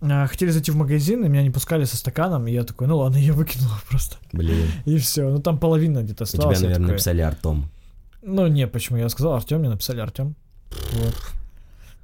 [0.02, 2.98] а, хотели зайти в магазин, и меня не пускали со стаканом, и я такой, ну
[2.98, 4.18] ладно, я выкинул просто.
[4.34, 4.68] Блин.
[4.86, 5.30] И все.
[5.30, 6.58] Ну там половина где-то тебя, осталась.
[6.60, 7.70] я наверное, такой, написали Артом.
[8.22, 8.98] Ну, не, почему?
[8.98, 10.36] Я сказал Артем, мне написали Артем.
[10.94, 11.16] Вот.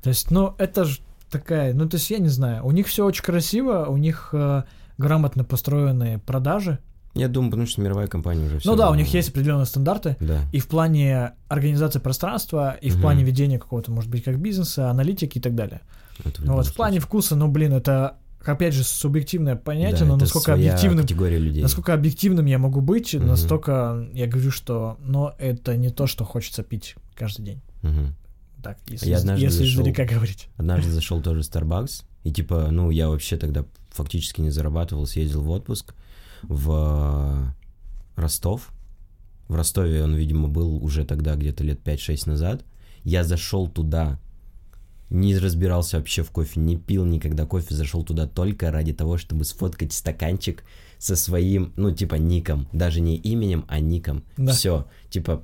[0.01, 0.99] То есть, ну, это же
[1.29, 4.63] такая, ну, то есть, я не знаю, у них все очень красиво, у них э,
[4.97, 6.79] грамотно построенные продажи.
[7.13, 8.69] Я думаю, потому что мировая компания уже все.
[8.71, 10.41] ну да, у них есть определенные стандарты, Да.
[10.53, 13.01] и в плане организации пространства, и в Мгм.
[13.01, 15.81] плане ведения какого-то, может быть, как бизнеса, аналитики и так далее.
[16.23, 20.05] Это в Ну вот, в плане вкуса, ну, блин, это, опять же, субъективное понятие, Да,
[20.05, 21.61] но насколько объективным людей.
[21.61, 23.27] Насколько объективным я могу быть, Мгм.
[23.27, 27.61] настолько я говорю, что но это не то, что хочется пить каждый день.
[27.81, 28.15] Мгм.
[28.64, 30.47] Так, если, Я однажды если зашел- издалека говорить.
[30.57, 35.41] Однажды зашел тоже в Starbucks, и типа, ну, я вообще тогда фактически не зарабатывал, съездил
[35.41, 35.93] в отпуск
[36.43, 37.53] в
[38.16, 38.70] э, Ростов.
[39.47, 42.64] В Ростове он, видимо, был уже тогда где-то лет 5-6 назад.
[43.03, 44.20] Я зашел туда,
[45.09, 49.43] не разбирался вообще в кофе, не пил никогда кофе, зашел туда только ради того, чтобы
[49.43, 50.64] сфоткать стаканчик
[50.99, 52.68] со своим, ну, типа, ником.
[52.72, 54.24] Даже не именем, а ником.
[54.38, 54.53] Да.
[54.53, 54.88] Все.
[55.09, 55.43] Типа,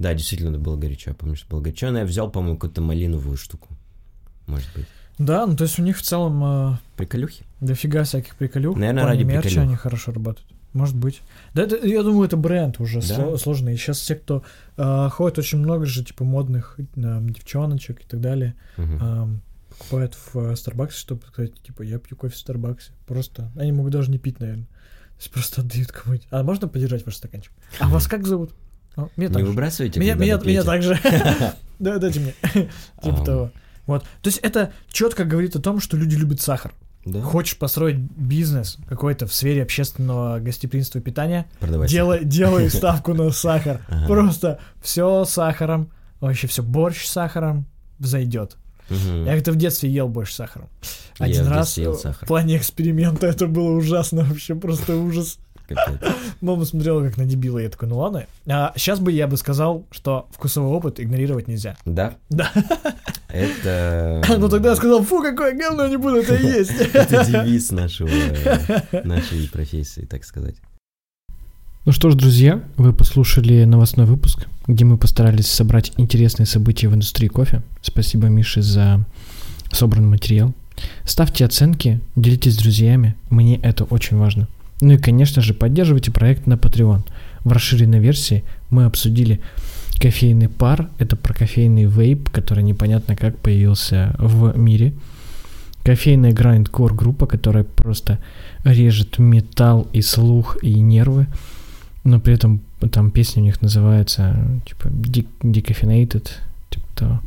[0.00, 1.10] да, действительно, это было горячо.
[1.10, 3.68] Я помню, что было горячо, но я взял, по-моему, какую-то малиновую штуку.
[4.46, 4.86] Может быть.
[5.18, 7.44] Да, ну то есть у них в целом э, Приколюхи?
[7.60, 8.76] дофига всяких приколюх.
[8.76, 9.66] Наверное, плане ради мерча приколюх.
[9.68, 10.48] они хорошо работают.
[10.72, 11.20] Может быть.
[11.52, 13.06] Да, это, я думаю, это бренд уже Да.
[13.06, 13.74] сло- сложный.
[13.74, 14.42] И сейчас все, кто
[14.76, 18.96] э, ходит, очень много же, типа, модных э, девчоночек и так далее, Мгм.
[19.02, 22.92] эм, покупают в э, Starbucks, чтобы сказать, типа, я пью кофе в Старбаксе.
[23.06, 23.50] Просто.
[23.56, 24.66] Они могут даже не пить, наверное.
[24.66, 26.26] То есть просто отдают кому-нибудь.
[26.30, 27.52] А можно подержать ваш стаканчик?
[27.78, 28.54] А вас как зовут?
[29.16, 30.98] Меня Не выбрасывайте, Меня, меня, меня так же.
[31.78, 32.34] Да, дайте мне.
[33.02, 33.50] Типа того.
[33.86, 34.02] Вот.
[34.22, 36.72] То есть это четко говорит о том, что люди любят сахар.
[37.06, 37.22] Да?
[37.22, 41.88] Хочешь построить бизнес какой-то в сфере общественного гостеприимства и питания, Продавай.
[41.88, 43.80] делай, делай ставку на сахар.
[43.88, 44.06] Ага.
[44.06, 47.64] Просто все сахаром, вообще все борщ с сахаром
[47.98, 48.58] зайдет.
[48.90, 49.24] Мгм.
[49.24, 50.68] Я как-то в детстве ел больше сахара.
[51.18, 52.24] Я Один в раз ел сахар.
[52.26, 55.38] в плане эксперимента это было ужасно вообще, просто ужас.
[55.74, 56.12] Капец.
[56.40, 58.26] Мама смотрела как на дебила, я такой, ну ладно.
[58.46, 61.76] А сейчас бы я бы сказал, что вкусовой опыт игнорировать нельзя.
[61.84, 62.14] Да?
[62.28, 62.50] Да.
[63.28, 64.22] Это...
[64.38, 66.72] Ну тогда я сказал, фу, какое говно, не буду это есть.
[66.92, 68.08] Это девиз нашего,
[69.04, 70.56] нашей профессии, так сказать.
[71.86, 76.94] Ну что ж, друзья, вы послушали новостной выпуск, где мы постарались собрать интересные события в
[76.94, 77.62] индустрии кофе.
[77.82, 79.04] Спасибо Мише за
[79.72, 80.54] собранный материал.
[81.04, 84.48] Ставьте оценки, делитесь с друзьями, мне это очень важно.
[84.80, 87.02] Ну и, конечно же, поддерживайте проект на Patreon.
[87.44, 89.40] В расширенной версии мы обсудили
[90.00, 94.94] кофейный пар, это про кофейный вейп, который непонятно как появился в мире.
[95.82, 98.18] Кофейная грайндкор группа, которая просто
[98.64, 101.26] режет металл и слух и нервы
[102.04, 102.60] но при этом
[102.90, 106.28] там песня у них называется типа Dec- Decaffeinated,
[106.70, 107.20] типа того.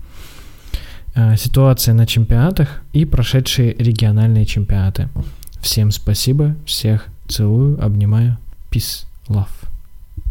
[1.16, 5.10] А, Ситуация на чемпионатах и прошедшие региональные чемпионаты.
[5.62, 8.38] Всем спасибо, всех целую, обнимаю.
[8.72, 9.73] Peace, love.